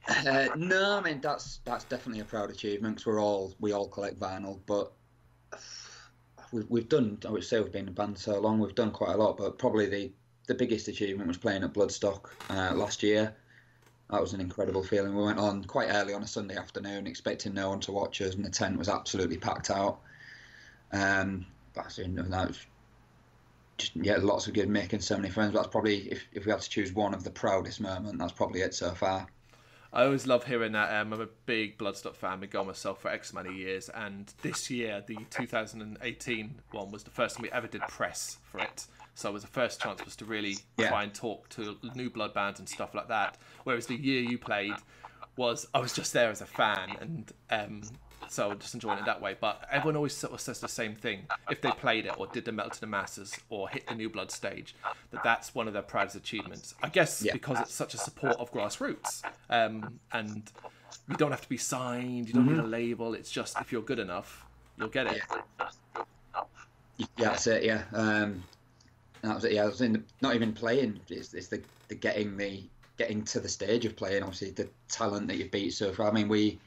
Uh, 0.09 0.49
no, 0.57 0.99
I 0.99 1.01
mean 1.01 1.21
that's 1.21 1.61
that's 1.65 1.85
definitely 1.85 2.21
a 2.21 2.25
proud 2.25 2.51
achievement 2.51 2.97
because 2.97 3.07
we're 3.07 3.23
all 3.23 3.55
we 3.61 3.73
all 3.73 3.89
collect 3.89 4.19
vinyl, 4.19 4.59
but 4.67 4.93
we've, 6.53 6.69
we've 6.69 6.89
done. 6.89 7.19
I 7.27 7.31
would 7.31 7.45
say 7.45 7.61
we've 7.61 7.73
been 7.73 7.89
in 7.89 7.95
band 7.95 8.19
so 8.19 8.39
long, 8.41 8.59
we've 8.59 8.75
done 8.75 8.91
quite 8.91 9.15
a 9.15 9.17
lot, 9.17 9.37
but 9.37 9.59
probably 9.59 9.87
the 9.87 10.13
the 10.47 10.55
biggest 10.55 10.89
achievement 10.89 11.29
was 11.29 11.37
playing 11.37 11.63
at 11.63 11.75
Bloodstock 11.75 12.31
uh, 12.49 12.75
last 12.75 13.03
year. 13.03 13.35
That 14.11 14.23
was 14.23 14.33
an 14.33 14.41
incredible 14.41 14.83
feeling. 14.83 15.15
We 15.15 15.23
went 15.23 15.39
on 15.39 15.65
quite 15.65 15.91
early 15.91 16.15
on 16.15 16.23
a 16.23 16.27
Sunday 16.27 16.57
afternoon, 16.57 17.07
expecting 17.07 17.53
no 17.53 17.69
one 17.69 17.81
to 17.81 17.93
watch 17.93 18.23
us, 18.23 18.35
and 18.35 18.45
the 18.45 18.51
tent 18.51 18.79
was 18.79 18.89
absolutely 18.89 19.37
packed 19.37 19.71
out. 19.71 20.01
Um, 20.91 21.45
that's 21.75 21.99
in 21.99 22.15
that 22.15 22.49
was 22.49 22.67
just 23.77 23.95
yeah, 23.95 24.17
lots 24.17 24.47
of 24.47 24.55
good 24.55 24.69
making 24.69 25.01
so 25.01 25.17
many 25.17 25.29
friends. 25.29 25.53
That's 25.53 25.69
probably 25.69 26.11
if, 26.11 26.23
if 26.33 26.47
we 26.47 26.51
had 26.51 26.63
to 26.63 26.71
choose 26.71 26.93
one 26.93 27.15
of 27.15 27.25
the 27.25 27.31
proudest 27.31 27.81
moment, 27.81 28.19
that's 28.19 28.33
probably 28.33 28.63
it 28.63 28.75
so 28.75 28.93
far. 28.93 29.29
I 29.93 30.05
always 30.05 30.27
love 30.27 30.45
hearing 30.45 30.73
that. 30.73 31.01
Um, 31.01 31.13
I'm 31.13 31.21
a 31.21 31.29
big 31.47 31.79
Bloodstock 31.79 32.15
fan. 32.15 32.41
Been 32.41 32.51
going 32.51 32.67
myself 32.67 33.01
for 33.01 33.11
X 33.11 33.33
many 33.33 33.55
years, 33.55 33.89
and 33.89 34.33
this 34.43 34.71
year, 34.71 35.03
the 35.07 35.17
2018 35.31 36.55
one 36.73 36.91
was 36.91 37.05
the 37.05 37.11
first 37.11 37.37
time 37.37 37.43
we 37.43 37.51
ever 37.51 37.67
did 37.67 37.81
press 37.83 38.39
for 38.51 38.61
it. 38.61 38.87
So 39.15 39.31
it 39.31 39.33
was 39.33 39.43
the 39.43 39.49
first 39.49 39.81
chance 39.81 40.05
was 40.05 40.15
to 40.17 40.25
really 40.25 40.59
yeah. 40.77 40.91
try 40.91 41.03
and 41.03 41.13
talk 41.13 41.49
to 41.51 41.77
new 41.95 42.11
blood 42.11 42.35
bands 42.35 42.61
and 42.61 42.69
stuff 42.69 42.95
like 42.95 43.09
that. 43.09 43.39
Whereas 43.65 43.87
the 43.87 43.97
year 43.97 44.21
you 44.21 44.39
played 44.39 44.75
was 45.37 45.67
I 45.73 45.81
was 45.81 45.93
just 45.93 46.13
there 46.13 46.31
as 46.31 46.43
a 46.43 46.47
fan, 46.47 46.97
and 47.01 47.33
um, 47.51 47.83
so 48.31 48.55
just 48.55 48.75
enjoying 48.75 48.99
it 48.99 49.05
that 49.07 49.21
way. 49.21 49.37
But 49.39 49.67
everyone 49.71 49.97
always 49.97 50.15
sort 50.15 50.33
of 50.33 50.41
says 50.41 50.61
the 50.61 50.69
same 50.69 50.95
thing 50.95 51.27
if 51.51 51.61
they 51.61 51.71
played 51.71 52.07
it 52.07 52.15
or 52.19 52.27
did 52.27 52.45
the 52.45 52.53
Metal 52.53 52.71
to 52.71 52.81
the 52.81 52.87
Masses 52.87 53.37
or 53.49 53.69
hit 53.69 53.87
the 53.87 53.95
New 53.95 54.09
Blood 54.09 54.31
stage, 54.31 54.75
that 55.11 55.23
that's 55.23 55.55
one 55.55 55.67
of 55.67 55.73
their 55.73 55.83
proudest 55.83 56.17
achievements. 56.17 56.75
I 56.83 56.89
guess 56.89 57.23
yeah. 57.23 57.33
because 57.33 57.61
it's 57.61 57.75
such 57.75 57.95
a 57.95 57.99
support 57.99 58.37
of 58.37 58.53
grassroots, 58.53 59.23
um, 59.51 59.99
and 60.13 60.43
you 61.09 61.17
don't 61.17 61.31
have 61.31 61.43
to 61.43 61.49
be 61.49 61.57
signed, 61.57 62.29
you 62.29 62.35
don't 62.35 62.47
mm-hmm. 62.47 62.57
need 62.57 62.65
a 62.65 62.67
label. 62.67 63.15
It's 63.15 63.31
just 63.31 63.59
if 63.61 63.73
you're 63.73 63.83
good 63.83 63.99
enough, 63.99 64.45
you'll 64.77 64.89
get 64.89 65.07
it. 65.07 65.23
Yeah, 66.99 67.07
that's 67.17 67.47
it. 67.47 67.65
Yeah, 67.65 67.85
um, 67.93 68.43
that 69.23 69.35
was 69.35 69.45
it. 69.45 69.53
Yeah, 69.53 69.65
I 69.65 69.67
was 69.67 69.81
in 69.81 69.93
the, 69.93 70.03
not 70.21 70.35
even 70.35 70.53
playing. 70.53 71.01
It's, 71.09 71.35
it's 71.35 71.49
the 71.49 71.63
the 71.89 71.95
getting 71.95 72.37
the 72.37 72.63
getting 72.97 73.23
to 73.25 73.41
the 73.41 73.49
stage 73.49 73.85
of 73.85 73.97
playing. 73.97 74.23
Obviously, 74.23 74.51
the 74.51 74.69
talent 74.89 75.29
that 75.29 75.37
you've 75.37 75.51
beat 75.51 75.73
so 75.73 75.93
far. 75.93 76.09
I 76.09 76.13
mean, 76.13 76.29
we 76.29 76.59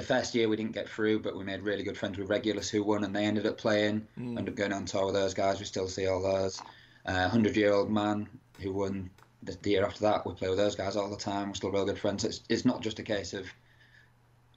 the 0.00 0.06
first 0.06 0.34
year 0.34 0.48
we 0.48 0.56
didn't 0.56 0.72
get 0.72 0.88
through, 0.88 1.20
but 1.20 1.36
we 1.36 1.44
made 1.44 1.60
really 1.60 1.82
good 1.82 1.96
friends 1.98 2.16
with 2.18 2.30
regulars 2.30 2.70
who 2.70 2.82
won, 2.82 3.04
and 3.04 3.14
they 3.14 3.24
ended 3.24 3.46
up 3.46 3.58
playing. 3.58 4.06
Mm. 4.18 4.38
Ended 4.38 4.48
up 4.48 4.54
going 4.54 4.72
on 4.72 4.86
tour 4.86 5.06
with 5.06 5.14
those 5.14 5.34
guys. 5.34 5.58
We 5.58 5.66
still 5.66 5.88
see 5.88 6.06
all 6.06 6.22
those. 6.22 6.60
Uh, 7.06 7.28
Hundred 7.28 7.56
Year 7.56 7.72
Old 7.72 7.90
Man 7.90 8.28
who 8.60 8.72
won 8.72 9.10
the, 9.42 9.56
the, 9.62 9.70
year 9.70 9.84
after 9.84 10.00
that. 10.00 10.26
We 10.26 10.34
play 10.34 10.48
with 10.48 10.58
those 10.58 10.74
guys 10.74 10.96
all 10.96 11.08
the 11.08 11.16
time. 11.16 11.48
We're 11.48 11.54
still 11.54 11.70
real 11.70 11.84
good 11.84 11.98
friends. 11.98 12.24
It's 12.24 12.42
it's 12.48 12.64
not 12.64 12.82
just 12.82 12.98
a 12.98 13.02
case 13.02 13.32
of 13.32 13.46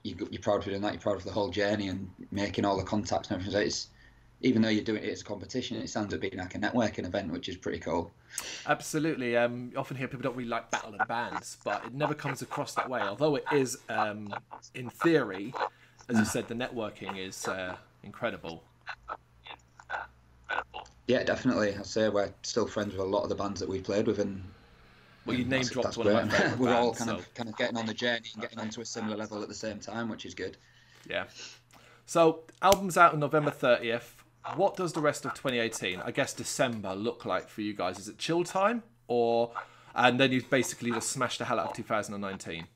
you, 0.02 0.14
you're 0.30 0.42
proud 0.42 0.62
for 0.62 0.70
doing 0.70 0.82
that. 0.82 0.92
You're 0.92 1.00
proud 1.00 1.20
for 1.20 1.26
the 1.26 1.32
whole 1.32 1.50
journey 1.50 1.88
and 1.88 2.10
making 2.30 2.64
all 2.64 2.76
the 2.76 2.84
contacts 2.84 3.28
and 3.28 3.40
everything. 3.40 3.52
So 3.52 3.66
it's 3.66 3.88
even 4.44 4.60
though 4.60 4.68
you're 4.68 4.84
doing 4.84 5.02
it 5.02 5.08
as 5.08 5.22
a 5.22 5.24
competition, 5.24 5.78
it 5.78 5.88
sounds 5.88 6.12
like 6.12 6.20
being 6.20 6.36
like 6.36 6.54
a 6.54 6.58
networking 6.58 7.06
event, 7.06 7.32
which 7.32 7.48
is 7.48 7.56
pretty 7.56 7.78
cool. 7.78 8.12
Absolutely. 8.66 9.38
Um, 9.38 9.70
you 9.72 9.78
often 9.78 9.96
hear 9.96 10.06
people 10.06 10.22
don't 10.22 10.36
really 10.36 10.50
like 10.50 10.70
battle 10.70 10.92
of 10.92 10.98
the 10.98 11.06
bands, 11.06 11.56
but 11.64 11.82
it 11.86 11.94
never 11.94 12.12
comes 12.12 12.42
across 12.42 12.74
that 12.74 12.88
way. 12.88 13.00
Although 13.00 13.36
it 13.36 13.44
is, 13.52 13.78
um, 13.88 14.34
in 14.74 14.90
theory, 14.90 15.54
as 16.10 16.18
you 16.18 16.26
said, 16.26 16.46
the 16.46 16.54
networking 16.54 17.18
is 17.18 17.48
uh, 17.48 17.74
incredible. 18.02 18.62
Yeah, 21.06 21.22
definitely. 21.22 21.74
I'd 21.74 21.86
say 21.86 22.10
we're 22.10 22.30
still 22.42 22.66
friends 22.66 22.92
with 22.92 23.00
a 23.00 23.04
lot 23.08 23.22
of 23.22 23.30
the 23.30 23.34
bands 23.34 23.60
that 23.60 23.68
we've 23.68 23.82
played 23.82 24.06
with, 24.06 24.18
and 24.18 24.44
well, 25.24 25.38
you 25.38 25.46
name 25.46 25.62
dropped 25.62 25.96
one 25.96 26.06
of 26.06 26.12
my 26.12 26.28
favorite 26.28 26.58
We're 26.58 26.74
all 26.74 26.92
kind 26.92 27.08
so. 27.08 27.16
of 27.16 27.34
kind 27.34 27.48
of 27.48 27.56
getting 27.56 27.78
on 27.78 27.86
the 27.86 27.94
journey 27.94 28.28
and 28.34 28.42
getting 28.42 28.58
onto 28.58 28.82
a 28.82 28.84
similar 28.84 29.16
level 29.16 29.42
at 29.42 29.48
the 29.48 29.54
same 29.54 29.78
time, 29.78 30.10
which 30.10 30.26
is 30.26 30.34
good. 30.34 30.58
Yeah. 31.08 31.24
So, 32.04 32.40
album's 32.60 32.98
out 32.98 33.14
on 33.14 33.20
November 33.20 33.50
30th 33.50 34.23
what 34.56 34.76
does 34.76 34.92
the 34.92 35.00
rest 35.00 35.24
of 35.24 35.32
2018, 35.34 36.00
I 36.00 36.10
guess 36.10 36.32
December, 36.32 36.94
look 36.94 37.24
like 37.24 37.48
for 37.48 37.62
you 37.62 37.74
guys? 37.74 37.98
Is 37.98 38.08
it 38.08 38.18
chill 38.18 38.44
time, 38.44 38.82
or 39.08 39.52
and 39.94 40.18
then 40.20 40.32
you 40.32 40.42
basically 40.42 40.90
just 40.90 41.10
smash 41.10 41.38
the 41.38 41.44
hell 41.44 41.58
out 41.58 41.70
of 41.70 41.76
2019? 41.76 42.66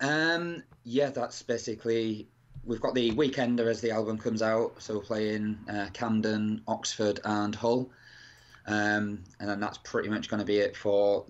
Um, 0.00 0.62
yeah, 0.84 1.10
that's 1.10 1.42
basically. 1.42 2.28
We've 2.64 2.80
got 2.80 2.94
the 2.94 3.12
Weekender 3.12 3.66
as 3.66 3.80
the 3.80 3.92
album 3.92 4.18
comes 4.18 4.42
out, 4.42 4.82
so 4.82 5.00
playing 5.00 5.58
uh, 5.72 5.86
Camden, 5.94 6.60
Oxford, 6.68 7.18
and 7.24 7.54
Hull, 7.54 7.90
um, 8.66 9.24
and 9.40 9.48
then 9.48 9.58
that's 9.58 9.78
pretty 9.78 10.10
much 10.10 10.28
going 10.28 10.40
to 10.40 10.44
be 10.46 10.58
it 10.58 10.76
for 10.76 11.24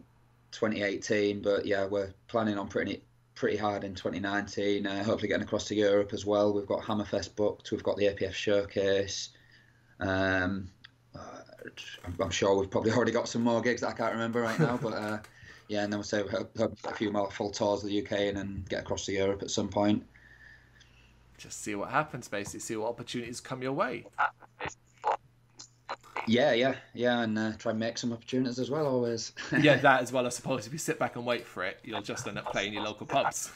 2018. 0.51 1.41
But 1.41 1.65
yeah, 1.65 1.87
we're 1.87 2.13
planning 2.27 2.59
on 2.59 2.67
pretty 2.67 3.03
pretty 3.39 3.57
hard 3.57 3.85
in 3.85 3.95
2019. 3.95 4.87
Uh, 4.87 5.05
hopefully, 5.05 5.29
getting 5.29 5.45
across 5.45 5.67
to 5.67 5.75
Europe 5.75 6.13
as 6.13 6.27
well. 6.27 6.53
We've 6.53 6.67
got 6.67 6.83
Hammerfest 6.83 7.37
booked. 7.37 7.71
We've 7.71 7.83
got 7.83 7.97
the 7.97 8.07
APF 8.07 8.33
showcase. 8.33 9.31
Um, 10.01 10.69
uh, 11.15 11.41
I'm, 12.05 12.17
I'm, 12.21 12.31
sure 12.31 12.59
we've 12.59 12.71
probably 12.71 12.93
already 12.93 13.13
got 13.13 13.29
some 13.29 13.43
more 13.43 13.63
gigs 13.63 13.81
that 13.83 13.89
I 13.89 13.93
can't 13.93 14.13
remember 14.13 14.41
right 14.41 14.59
now. 14.59 14.79
but 14.83 14.93
uh, 14.93 15.19
yeah, 15.69 15.85
and 15.85 15.93
then 15.93 15.99
we'll 15.99 16.05
say 16.05 16.23
we 16.23 16.29
hope, 16.29 16.57
hope 16.59 16.77
a 16.85 16.95
few 16.95 17.13
more 17.13 17.31
full 17.31 17.51
tours 17.51 17.85
of 17.85 17.91
the 17.91 18.03
UK 18.03 18.13
and 18.13 18.37
then 18.37 18.65
get 18.69 18.81
across 18.81 19.07
to 19.07 19.13
Europe 19.13 19.43
at 19.43 19.51
some 19.51 19.69
point. 19.69 20.05
Just 21.37 21.63
see 21.63 21.77
what 21.77 21.91
happens, 21.91 22.27
basically. 22.27 22.61
See 22.61 22.77
what 22.77 22.89
opportunities 22.89 23.41
come 23.41 23.63
your 23.63 23.73
way. 23.73 24.07
Yeah, 26.29 26.53
yeah, 26.53 26.75
yeah, 26.95 27.21
and 27.23 27.39
uh, 27.39 27.53
try 27.59 27.71
and 27.71 27.81
make 27.81 27.97
some 27.99 28.13
opportunities 28.13 28.59
as 28.59 28.71
well. 28.71 28.87
Always. 28.87 29.33
yeah, 29.61 29.77
that 29.77 30.03
as 30.03 30.13
well. 30.13 30.27
I 30.27 30.29
suppose 30.29 30.67
if 30.67 30.73
you 30.73 30.79
sit 30.79 30.99
back 30.99 31.17
and 31.17 31.25
wait 31.25 31.47
for 31.47 31.65
it, 31.65 31.79
you'll 31.83 32.03
just 32.03 32.27
end 32.29 32.39
up 32.39 32.53
playing 32.53 32.75
your 32.75 32.83
local 32.83 33.07
pubs. 33.07 33.51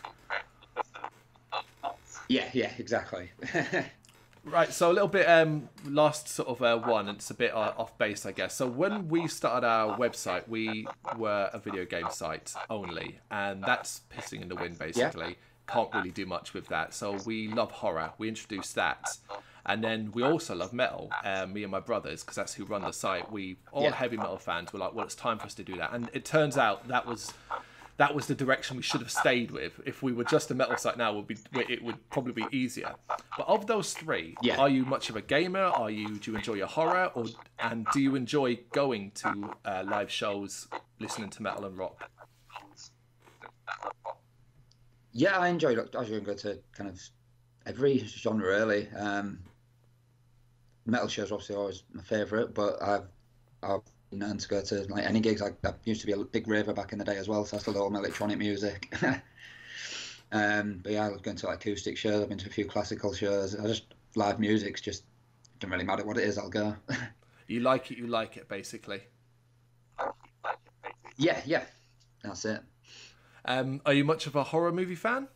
Yeah, 2.28 2.48
yeah, 2.54 2.72
exactly. 2.78 3.30
right, 4.44 4.72
so 4.72 4.90
a 4.90 4.94
little 4.94 5.08
bit 5.08 5.28
um, 5.28 5.68
last 5.84 6.28
sort 6.28 6.48
of 6.48 6.62
uh, 6.62 6.78
one, 6.78 7.08
and 7.08 7.18
it's 7.18 7.30
a 7.30 7.34
bit 7.34 7.52
uh, 7.52 7.74
off 7.76 7.96
base, 7.98 8.24
I 8.24 8.32
guess. 8.32 8.54
So 8.54 8.66
when 8.66 9.08
we 9.08 9.28
started 9.28 9.66
our 9.66 9.98
website, 9.98 10.48
we 10.48 10.86
were 11.18 11.50
a 11.52 11.58
video 11.58 11.84
game 11.84 12.08
site 12.10 12.54
only, 12.70 13.18
and 13.30 13.62
that's 13.62 14.00
pissing 14.16 14.40
in 14.40 14.48
the 14.48 14.56
wind, 14.56 14.78
basically. 14.78 15.28
Yeah. 15.28 15.34
Can't 15.68 15.94
really 15.94 16.10
do 16.10 16.26
much 16.26 16.54
with 16.54 16.68
that. 16.68 16.92
So 16.94 17.18
we 17.24 17.48
love 17.48 17.70
horror. 17.70 18.12
We 18.18 18.28
introduced 18.28 18.74
that. 18.74 19.16
And 19.66 19.82
then 19.82 20.10
we 20.12 20.22
also 20.22 20.54
love 20.54 20.72
metal, 20.72 21.10
um, 21.24 21.52
me 21.52 21.62
and 21.62 21.70
my 21.70 21.80
brothers, 21.80 22.22
because 22.22 22.36
that's 22.36 22.54
who 22.54 22.64
run 22.64 22.82
the 22.82 22.92
site. 22.92 23.30
We 23.30 23.58
all 23.70 23.84
yeah. 23.84 23.92
heavy 23.92 24.16
metal 24.16 24.38
fans. 24.38 24.72
We're 24.72 24.80
like, 24.80 24.94
well, 24.94 25.04
it's 25.04 25.14
time 25.14 25.38
for 25.38 25.46
us 25.46 25.54
to 25.54 25.62
do 25.62 25.76
that. 25.76 25.92
And 25.92 26.10
it 26.12 26.24
turns 26.24 26.58
out 26.58 26.88
that 26.88 27.06
was 27.06 27.32
that 27.98 28.14
was 28.14 28.26
the 28.26 28.34
direction 28.34 28.76
we 28.76 28.82
should 28.82 29.00
have 29.00 29.10
stayed 29.10 29.50
with. 29.50 29.80
If 29.84 30.02
we 30.02 30.12
were 30.12 30.24
just 30.24 30.50
a 30.50 30.54
metal 30.54 30.76
site 30.76 30.96
now, 30.96 31.12
would 31.14 31.26
be 31.26 31.36
it 31.54 31.82
would 31.84 32.10
probably 32.10 32.32
be 32.32 32.46
easier. 32.50 32.94
But 33.08 33.46
of 33.46 33.66
those 33.66 33.92
three, 33.92 34.34
yeah. 34.42 34.56
are 34.56 34.68
you 34.68 34.84
much 34.84 35.10
of 35.10 35.16
a 35.16 35.22
gamer? 35.22 35.64
Are 35.64 35.90
you 35.90 36.18
do 36.18 36.32
you 36.32 36.36
enjoy 36.36 36.54
your 36.54 36.66
horror, 36.66 37.10
or 37.14 37.26
and 37.58 37.86
do 37.92 38.00
you 38.00 38.16
enjoy 38.16 38.58
going 38.72 39.12
to 39.16 39.54
uh, 39.64 39.84
live 39.86 40.10
shows, 40.10 40.68
listening 40.98 41.30
to 41.30 41.42
metal 41.42 41.64
and 41.64 41.78
rock? 41.78 42.10
Yeah, 45.12 45.38
I 45.38 45.48
enjoy. 45.48 45.76
I 45.76 46.02
enjoy 46.02 46.20
go 46.20 46.34
to 46.34 46.58
kind 46.72 46.90
of 46.90 47.00
every 47.66 47.98
genre 47.98 48.48
really. 48.48 48.88
Um, 48.98 49.40
metal 50.86 51.08
shows 51.08 51.32
obviously 51.32 51.56
always 51.56 51.82
my 51.92 52.02
favourite, 52.02 52.54
but 52.54 52.82
I've 52.82 53.08
I've 53.62 53.82
known 54.10 54.38
to 54.38 54.48
go 54.48 54.62
to 54.62 54.84
like 54.88 55.06
any 55.06 55.20
gigs. 55.20 55.42
I, 55.42 55.48
I, 55.64 55.72
used 55.84 56.00
to 56.02 56.06
be 56.06 56.12
a 56.12 56.18
big 56.18 56.48
raver 56.48 56.72
back 56.72 56.92
in 56.92 56.98
the 56.98 57.04
day 57.04 57.16
as 57.16 57.28
well, 57.28 57.44
so 57.44 57.56
I 57.56 57.60
still 57.60 57.74
love 57.74 57.94
electronic 57.94 58.38
music. 58.38 58.92
um, 60.32 60.80
but 60.82 60.92
yeah, 60.92 61.06
I 61.06 61.10
was 61.10 61.22
going 61.22 61.36
to 61.38 61.46
like 61.46 61.56
acoustic 61.56 61.96
shows. 61.96 62.22
I've 62.22 62.28
been 62.28 62.38
to 62.38 62.48
a 62.48 62.52
few 62.52 62.66
classical 62.66 63.12
shows. 63.14 63.58
I 63.58 63.66
just 63.66 63.94
live 64.14 64.38
music's 64.38 64.80
just 64.80 65.04
doesn't 65.60 65.72
really 65.72 65.84
matter 65.84 66.04
what 66.04 66.18
it 66.18 66.24
is. 66.24 66.38
I'll 66.38 66.50
go. 66.50 66.76
You 67.48 67.60
like 67.60 67.90
it, 67.90 67.98
you 67.98 68.06
like 68.06 68.38
it, 68.38 68.48
basically. 68.48 69.02
yeah, 71.18 71.40
yeah, 71.44 71.64
that's 72.22 72.46
it. 72.46 72.62
Um, 73.44 73.82
are 73.84 73.92
you 73.92 74.04
much 74.04 74.26
of 74.26 74.36
a 74.36 74.44
horror 74.44 74.72
movie 74.72 74.94
fan? 74.94 75.28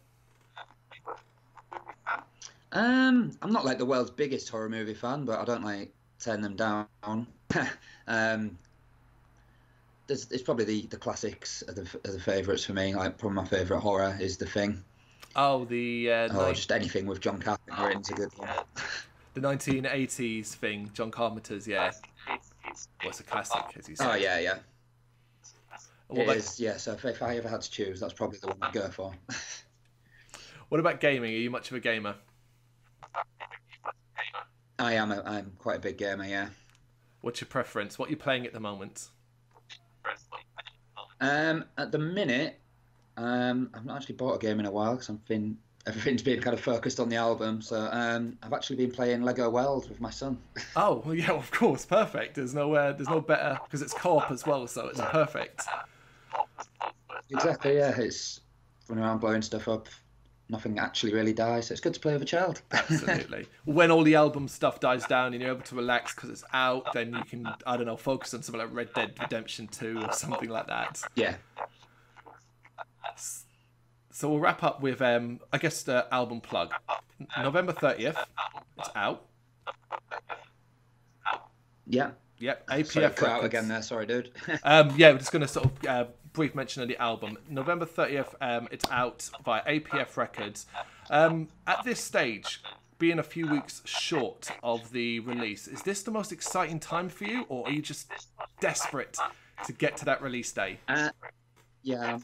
Um, 2.77 3.33
I'm 3.41 3.53
not 3.53 3.65
like 3.65 3.79
the 3.79 3.87
world's 3.87 4.11
biggest 4.11 4.51
horror 4.51 4.69
movie 4.69 4.93
fan, 4.93 5.25
but 5.25 5.41
I 5.41 5.45
don't 5.45 5.65
like 5.65 5.95
turn 6.21 6.43
them 6.43 6.57
down. 6.57 7.27
um, 8.07 8.59
there's, 10.07 10.31
it's 10.31 10.43
probably 10.43 10.67
the, 10.67 10.83
the 10.89 10.99
classics 10.99 11.65
are 11.69 11.73
the, 11.73 11.89
are 12.05 12.13
the 12.13 12.21
favourites 12.21 12.67
for 12.67 12.75
me. 12.75 12.95
Like 12.95 13.17
probably 13.17 13.37
my 13.37 13.47
favourite 13.47 13.81
horror 13.81 14.15
is 14.21 14.37
The 14.37 14.45
Thing, 14.45 14.85
Oh, 15.35 15.65
the 15.65 16.11
uh, 16.11 16.37
or 16.37 16.49
ni- 16.49 16.55
just 16.55 16.71
anything 16.71 17.07
with 17.07 17.21
John 17.21 17.39
Carpenter 17.39 17.91
in 17.91 18.01
is 18.01 18.11
a 18.11 18.15
good 18.15 18.37
one. 18.37 18.49
the 19.35 19.41
1980s 19.41 20.49
thing, 20.49 20.91
John 20.93 21.11
Carpenter's. 21.11 21.67
Yeah, 21.67 21.93
what's 23.03 23.21
a 23.21 23.23
classic, 23.23 23.65
as 23.79 23.89
you 23.89 23.97
said. 23.97 24.11
Oh 24.11 24.15
yeah, 24.15 24.39
yeah. 24.39 24.59
What 26.09 26.21
It 26.21 26.25
about, 26.25 26.37
is, 26.37 26.61
yeah. 26.61 26.77
So 26.77 26.93
if, 26.93 27.05
if 27.05 27.23
I 27.23 27.37
ever 27.37 27.49
had 27.49 27.63
to 27.63 27.71
choose, 27.71 28.01
that's 28.01 28.13
probably 28.15 28.39
the 28.39 28.49
one 28.49 28.59
I'd 28.63 28.73
go 28.73 28.89
for. 28.89 29.13
what 30.69 30.79
about 30.79 31.01
gaming? 31.01 31.35
Are 31.35 31.39
you 31.39 31.51
much 31.51 31.71
of 31.71 31.77
a 31.77 31.81
gamer? 31.81 32.15
I 34.79 34.95
am. 34.95 35.13
A, 35.13 35.23
I'm 35.25 35.53
quite 35.59 35.77
a 35.77 35.81
big 35.81 35.99
gamer. 35.99 36.25
Yeah. 36.25 36.49
What's 37.21 37.41
your 37.41 37.49
preference? 37.49 37.99
What 37.99 38.09
are 38.09 38.11
you 38.11 38.17
playing 38.17 38.47
at 38.47 38.53
the 38.53 38.61
moment? 38.61 39.09
Um, 41.21 41.65
at 41.79 41.93
the 41.93 41.99
minute, 41.99 42.61
um, 43.17 43.71
I've 43.75 43.87
not 43.87 43.97
actually 43.97 44.17
bought 44.17 44.35
a 44.35 44.39
game 44.39 44.61
in 44.61 44.67
a 44.67 44.71
while 44.71 44.93
because 44.93 45.11
I've 45.11 45.25
been 45.27 45.57
everything's 45.87 46.23
been 46.23 46.41
kind 46.41 46.53
of 46.53 46.61
focused 46.61 46.99
on 46.99 47.09
the 47.09 47.17
album. 47.17 47.63
So 47.63 47.89
um, 47.93 48.37
I've 48.43 48.53
actually 48.53 48.77
been 48.77 48.91
playing 48.91 49.23
Lego 49.23 49.49
World 49.49 49.89
with 49.89 50.01
my 50.01 50.11
son. 50.11 50.39
Oh, 50.77 51.03
well, 51.05 51.15
yeah, 51.15 51.31
of 51.31 51.51
course, 51.53 51.87
perfect. 51.87 52.35
There's 52.35 52.55
no, 52.55 52.75
uh, 52.75 52.93
there's 52.93 53.09
no 53.09 53.21
better 53.21 53.59
because 53.65 53.83
it's 53.83 53.95
co-op 53.95 54.31
as 54.31 54.45
well, 54.47 54.67
so 54.67 54.89
it's 54.89 55.01
perfect. 55.01 55.63
exactly. 57.31 57.77
Yeah. 57.77 57.95
It's 57.97 58.41
running 58.89 59.05
around 59.05 59.19
blowing 59.21 59.43
stuff 59.43 59.69
up. 59.69 59.89
Nothing 60.49 60.79
actually 60.79 61.13
really 61.13 61.33
dies, 61.33 61.67
so 61.67 61.73
it's 61.73 61.81
good 61.81 61.95
to 61.95 62.01
play 62.01 62.13
with 62.13 62.23
a 62.23 62.27
child. 62.27 62.63
Absolutely. 62.71 63.47
when 63.65 63.91
all 63.91 64.05
the 64.05 64.15
album 64.15 64.47
stuff 64.47 64.79
dies 64.79 65.05
down 65.07 65.33
and 65.33 65.43
you're 65.43 65.51
able 65.51 65.63
to 65.63 65.75
relax 65.75 66.15
because 66.15 66.31
it's 66.31 66.45
out, 66.53 66.93
then 66.93 67.13
you 67.13 67.25
can, 67.25 67.49
I 67.67 67.77
don't 67.77 67.87
know, 67.87 67.97
focus 67.97 68.33
on 68.33 68.43
something 68.43 68.61
like 68.61 68.73
Red 68.73 68.95
Dead 68.95 69.15
Redemption 69.21 69.67
2 69.67 70.03
or 70.03 70.13
something 70.13 70.49
like 70.49 70.69
that. 70.69 71.03
yeah. 71.17 71.35
So 74.13 74.31
we'll 74.31 74.39
wrap 74.41 74.63
up 74.63 74.81
with, 74.81 75.03
um, 75.03 75.41
I 75.53 75.59
guess, 75.59 75.83
the 75.83 76.07
album 76.13 76.41
plug. 76.41 76.73
November 77.39 77.73
30th, 77.73 78.17
it's 78.79 78.89
out. 78.95 79.27
Yeah. 81.87 82.13
Yep, 82.39 82.67
Sorry, 82.69 82.83
APF 82.85 83.17
cut 83.17 83.29
out 83.31 83.45
again 83.45 83.69
there. 83.69 83.83
Sorry, 83.83 84.07
dude. 84.07 84.31
Um, 84.63 84.93
yeah, 84.97 85.13
we're 85.13 85.19
just 85.19 85.33
going 85.33 85.43
to 85.43 85.49
sort 85.49 85.67
of 85.67 85.87
uh, 85.87 86.05
brief 86.37 86.55
mention 86.55 86.83
of 86.83 86.89
the 86.89 86.99
album. 86.99 87.39
November 87.49 87.87
30th, 87.87 88.35
um, 88.43 88.69
it's 88.71 88.85
out 88.91 89.29
via 89.43 89.63
APF 89.63 90.19
Records. 90.19 90.67
Um, 91.09 91.49
at 91.67 91.83
this 91.83 91.99
stage, 91.99 92.63
being 92.99 93.19
a 93.19 93.23
few 93.23 93.49
weeks 93.49 93.81
short 93.87 94.51
of 94.63 94.93
the 94.93 95.21
release, 95.21 95.67
is 95.67 95.83
this 95.83 96.03
the 96.03 96.11
most 96.11 96.33
exciting 96.33 96.79
time 96.79 97.09
for 97.09 97.25
you, 97.25 97.47
or 97.49 97.67
are 97.67 97.73
you 97.73 97.81
just 97.81 98.13
desperate 98.61 99.17
to 99.65 99.73
get 99.73 99.97
to 99.97 100.05
that 100.05 100.21
release 100.21 100.53
day? 100.53 100.79
Uh, 100.89 101.09
yeah, 101.83 102.19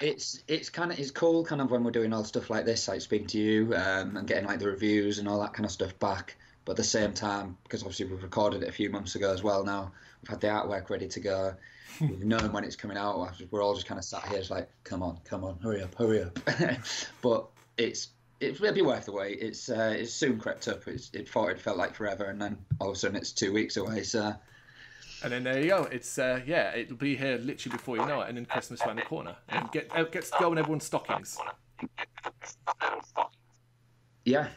it's 0.00 0.44
it's 0.46 0.70
kind 0.70 0.92
of 0.92 1.00
it's 1.00 1.10
cool, 1.10 1.44
kind 1.44 1.60
of 1.60 1.72
when 1.72 1.82
we're 1.82 1.90
doing 1.90 2.12
all 2.12 2.22
stuff 2.22 2.50
like 2.50 2.64
this, 2.64 2.86
like 2.86 3.00
speaking 3.00 3.26
to 3.28 3.38
you 3.38 3.74
um, 3.74 4.16
and 4.16 4.28
getting 4.28 4.46
like 4.46 4.60
the 4.60 4.66
reviews 4.66 5.18
and 5.18 5.26
all 5.26 5.40
that 5.40 5.54
kind 5.54 5.66
of 5.66 5.72
stuff 5.72 5.98
back. 5.98 6.36
But 6.64 6.72
at 6.72 6.76
the 6.76 6.84
same 6.84 7.14
time, 7.14 7.56
because 7.64 7.82
obviously 7.82 8.06
we've 8.06 8.22
recorded 8.22 8.62
it 8.62 8.68
a 8.68 8.72
few 8.72 8.90
months 8.90 9.16
ago 9.16 9.32
as 9.32 9.42
well. 9.42 9.64
Now 9.64 9.90
we've 10.22 10.28
had 10.28 10.40
the 10.40 10.48
artwork 10.48 10.88
ready 10.88 11.08
to 11.08 11.20
go. 11.20 11.54
We've 12.00 12.24
known 12.24 12.52
when 12.52 12.64
it's 12.64 12.76
coming 12.76 12.96
out. 12.96 13.32
We're 13.50 13.62
all 13.62 13.74
just 13.74 13.86
kind 13.86 13.98
of 13.98 14.04
sat 14.04 14.26
here, 14.28 14.38
just 14.38 14.50
like, 14.50 14.68
come 14.84 15.02
on, 15.02 15.18
come 15.24 15.44
on, 15.44 15.58
hurry 15.62 15.82
up, 15.82 15.94
hurry 15.94 16.22
up. 16.22 16.38
but 17.22 17.48
it's 17.76 18.08
it'll 18.40 18.72
be 18.72 18.82
worth 18.82 19.06
the 19.06 19.12
wait. 19.12 19.38
It's 19.40 19.68
uh, 19.68 19.94
it's 19.96 20.12
soon 20.12 20.38
crept 20.38 20.68
up. 20.68 20.86
It's, 20.88 21.10
it 21.12 21.28
thought 21.28 21.50
it 21.50 21.60
felt 21.60 21.76
like 21.76 21.94
forever, 21.94 22.24
and 22.24 22.40
then 22.40 22.58
all 22.80 22.88
of 22.88 22.94
a 22.94 22.98
sudden 22.98 23.16
it's 23.16 23.32
two 23.32 23.52
weeks 23.52 23.76
away. 23.76 24.02
So 24.02 24.34
And 25.22 25.32
then 25.32 25.44
there 25.44 25.60
you 25.60 25.68
go. 25.68 25.84
It's 25.84 26.18
uh, 26.18 26.40
yeah, 26.46 26.74
it'll 26.74 26.96
be 26.96 27.16
here 27.16 27.38
literally 27.38 27.76
before 27.76 27.96
you 27.96 28.06
know 28.06 28.22
it, 28.22 28.28
and 28.28 28.36
then 28.38 28.46
Christmas 28.46 28.80
around 28.82 28.96
the 28.96 29.02
corner. 29.02 29.36
And 29.48 29.70
get 29.70 29.90
it 29.94 30.12
gets 30.12 30.30
to 30.30 30.36
go 30.40 30.52
in 30.52 30.58
everyone's 30.58 30.84
stockings. 30.84 31.38
yeah, 34.24 34.48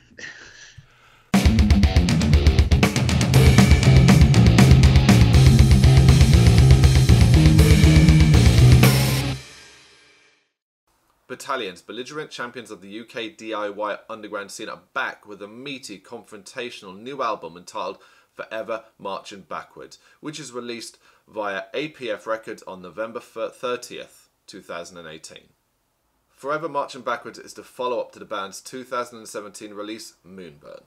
Battalions, 11.34 11.82
belligerent 11.82 12.30
champions 12.30 12.70
of 12.70 12.82
the 12.82 13.00
UK 13.00 13.36
DIY 13.36 14.02
underground 14.08 14.52
scene, 14.52 14.70
are 14.70 14.82
back 14.94 15.28
with 15.28 15.42
a 15.42 15.48
meaty, 15.48 15.98
confrontational 15.98 16.96
new 16.96 17.24
album 17.24 17.58
entitled 17.58 17.98
Forever 18.36 18.84
Marching 19.00 19.42
Backwards, 19.42 19.98
which 20.20 20.40
is 20.40 20.52
released 20.52 21.00
via 21.28 21.64
APF 21.74 22.28
Records 22.28 22.62
on 22.68 22.84
November 22.84 23.20
30th, 23.20 24.28
2018. 24.46 25.40
Forever 26.30 26.70
Marching 26.70 27.02
Backwards 27.02 27.40
is 27.40 27.56
the 27.56 27.64
follow 27.64 28.00
up 28.00 28.12
to 28.12 28.20
the 28.20 28.26
band's 28.26 28.62
2017 28.62 29.74
release, 29.74 30.14
Moonburn. 30.24 30.84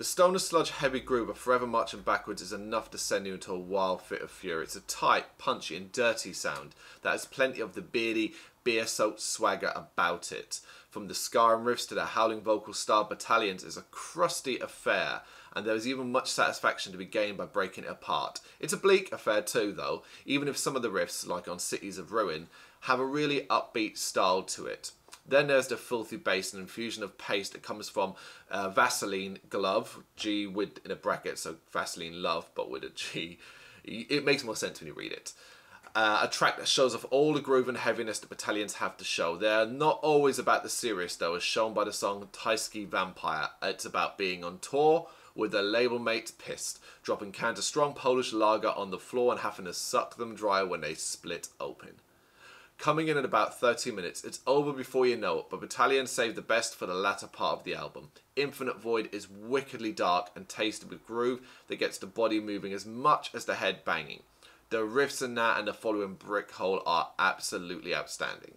The 0.00 0.04
stoner 0.04 0.38
sludge 0.38 0.70
heavy 0.70 1.00
groove 1.00 1.28
of 1.28 1.36
Forever 1.36 1.66
Marching 1.66 2.00
Backwards 2.00 2.40
is 2.40 2.54
enough 2.54 2.90
to 2.92 2.96
send 2.96 3.26
you 3.26 3.34
into 3.34 3.52
a 3.52 3.58
wild 3.58 4.00
fit 4.00 4.22
of 4.22 4.30
fury. 4.30 4.64
It's 4.64 4.74
a 4.74 4.80
tight, 4.80 5.36
punchy, 5.36 5.76
and 5.76 5.92
dirty 5.92 6.32
sound 6.32 6.74
that 7.02 7.10
has 7.10 7.26
plenty 7.26 7.60
of 7.60 7.74
the 7.74 7.82
beardy, 7.82 8.32
beer 8.64 8.86
soaked 8.86 9.20
swagger 9.20 9.70
about 9.76 10.32
it. 10.32 10.60
From 10.88 11.06
the 11.06 11.14
scarring 11.14 11.66
riffs 11.66 11.86
to 11.88 11.94
the 11.94 12.06
howling 12.06 12.40
vocal 12.40 12.72
style, 12.72 13.04
Battalions 13.04 13.62
is 13.62 13.76
a 13.76 13.82
crusty 13.90 14.58
affair, 14.58 15.20
and 15.54 15.66
there 15.66 15.74
is 15.74 15.86
even 15.86 16.10
much 16.10 16.30
satisfaction 16.30 16.92
to 16.92 16.98
be 16.98 17.04
gained 17.04 17.36
by 17.36 17.44
breaking 17.44 17.84
it 17.84 17.90
apart. 17.90 18.40
It's 18.58 18.72
a 18.72 18.78
bleak 18.78 19.12
affair 19.12 19.42
too, 19.42 19.70
though, 19.70 20.02
even 20.24 20.48
if 20.48 20.56
some 20.56 20.76
of 20.76 20.80
the 20.80 20.88
riffs, 20.88 21.26
like 21.26 21.46
on 21.46 21.58
Cities 21.58 21.98
of 21.98 22.10
Ruin, 22.10 22.48
have 22.84 23.00
a 23.00 23.04
really 23.04 23.42
upbeat 23.50 23.98
style 23.98 24.44
to 24.44 24.64
it. 24.64 24.92
Then 25.26 25.46
there's 25.46 25.68
the 25.68 25.76
filthy 25.76 26.16
bass 26.16 26.52
and 26.52 26.60
infusion 26.60 27.02
of 27.02 27.18
paste 27.18 27.52
that 27.52 27.62
comes 27.62 27.88
from 27.88 28.14
uh, 28.50 28.68
Vaseline 28.70 29.38
Glove, 29.48 30.02
G 30.16 30.46
with 30.46 30.84
in 30.84 30.90
a 30.90 30.96
bracket, 30.96 31.38
so 31.38 31.56
Vaseline 31.72 32.22
Love, 32.22 32.50
but 32.54 32.70
with 32.70 32.82
a 32.84 32.90
G. 32.90 33.38
It 33.84 34.24
makes 34.24 34.44
more 34.44 34.56
sense 34.56 34.80
when 34.80 34.88
you 34.88 34.94
read 34.94 35.12
it. 35.12 35.32
Uh, 35.94 36.20
a 36.22 36.28
track 36.28 36.56
that 36.56 36.68
shows 36.68 36.94
off 36.94 37.04
all 37.10 37.32
the 37.32 37.40
groove 37.40 37.68
and 37.68 37.78
heaviness 37.78 38.20
the 38.20 38.26
battalions 38.26 38.74
have 38.74 38.96
to 38.96 39.04
show. 39.04 39.36
They're 39.36 39.66
not 39.66 39.98
always 40.02 40.38
about 40.38 40.62
the 40.62 40.68
serious, 40.68 41.16
though, 41.16 41.34
as 41.34 41.42
shown 41.42 41.74
by 41.74 41.84
the 41.84 41.92
song 41.92 42.28
Tyskie 42.32 42.86
Vampire. 42.86 43.48
It's 43.62 43.84
about 43.84 44.16
being 44.16 44.44
on 44.44 44.58
tour 44.60 45.08
with 45.34 45.52
their 45.52 45.62
label 45.62 45.98
mates 45.98 46.30
pissed, 46.30 46.80
dropping 47.02 47.32
cans 47.32 47.58
of 47.58 47.64
strong 47.64 47.94
Polish 47.94 48.32
lager 48.32 48.68
on 48.68 48.90
the 48.90 48.98
floor 48.98 49.32
and 49.32 49.40
having 49.40 49.64
to 49.64 49.72
suck 49.72 50.16
them 50.16 50.34
dry 50.34 50.62
when 50.62 50.82
they 50.82 50.94
split 50.94 51.48
open. 51.58 52.00
Coming 52.80 53.08
in 53.08 53.18
at 53.18 53.26
about 53.26 53.60
30 53.60 53.90
minutes, 53.90 54.24
it's 54.24 54.40
over 54.46 54.72
before 54.72 55.06
you 55.06 55.14
know 55.14 55.40
it, 55.40 55.46
but 55.50 55.60
Battalion 55.60 56.06
saved 56.06 56.34
the 56.34 56.40
best 56.40 56.74
for 56.74 56.86
the 56.86 56.94
latter 56.94 57.26
part 57.26 57.58
of 57.58 57.64
the 57.64 57.74
album. 57.74 58.10
Infinite 58.36 58.80
Void 58.80 59.10
is 59.12 59.28
wickedly 59.28 59.92
dark 59.92 60.30
and 60.34 60.48
tasted 60.48 60.88
with 60.88 61.06
groove 61.06 61.46
that 61.68 61.78
gets 61.78 61.98
the 61.98 62.06
body 62.06 62.40
moving 62.40 62.72
as 62.72 62.86
much 62.86 63.34
as 63.34 63.44
the 63.44 63.56
head 63.56 63.84
banging. 63.84 64.22
The 64.70 64.78
riffs 64.78 65.22
in 65.22 65.34
that 65.34 65.58
and 65.58 65.68
the 65.68 65.74
following 65.74 66.14
Brick 66.14 66.52
Hole 66.52 66.82
are 66.86 67.10
absolutely 67.18 67.94
outstanding. 67.94 68.54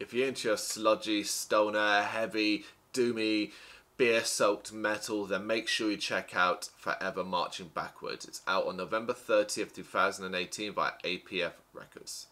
If 0.00 0.12
you're 0.12 0.26
into 0.26 0.48
your 0.48 0.56
sludgy, 0.56 1.22
stoner, 1.22 2.02
heavy, 2.02 2.64
doomy, 2.92 3.52
beer 3.96 4.24
soaked 4.24 4.72
metal, 4.72 5.24
then 5.24 5.46
make 5.46 5.68
sure 5.68 5.92
you 5.92 5.98
check 5.98 6.34
out 6.34 6.68
Forever 6.76 7.22
Marching 7.22 7.70
Backwards. 7.72 8.24
It's 8.24 8.42
out 8.48 8.66
on 8.66 8.76
November 8.76 9.12
30th, 9.12 9.72
2018 9.72 10.72
by 10.72 10.94
APF 11.04 11.52
Records. 11.72 12.26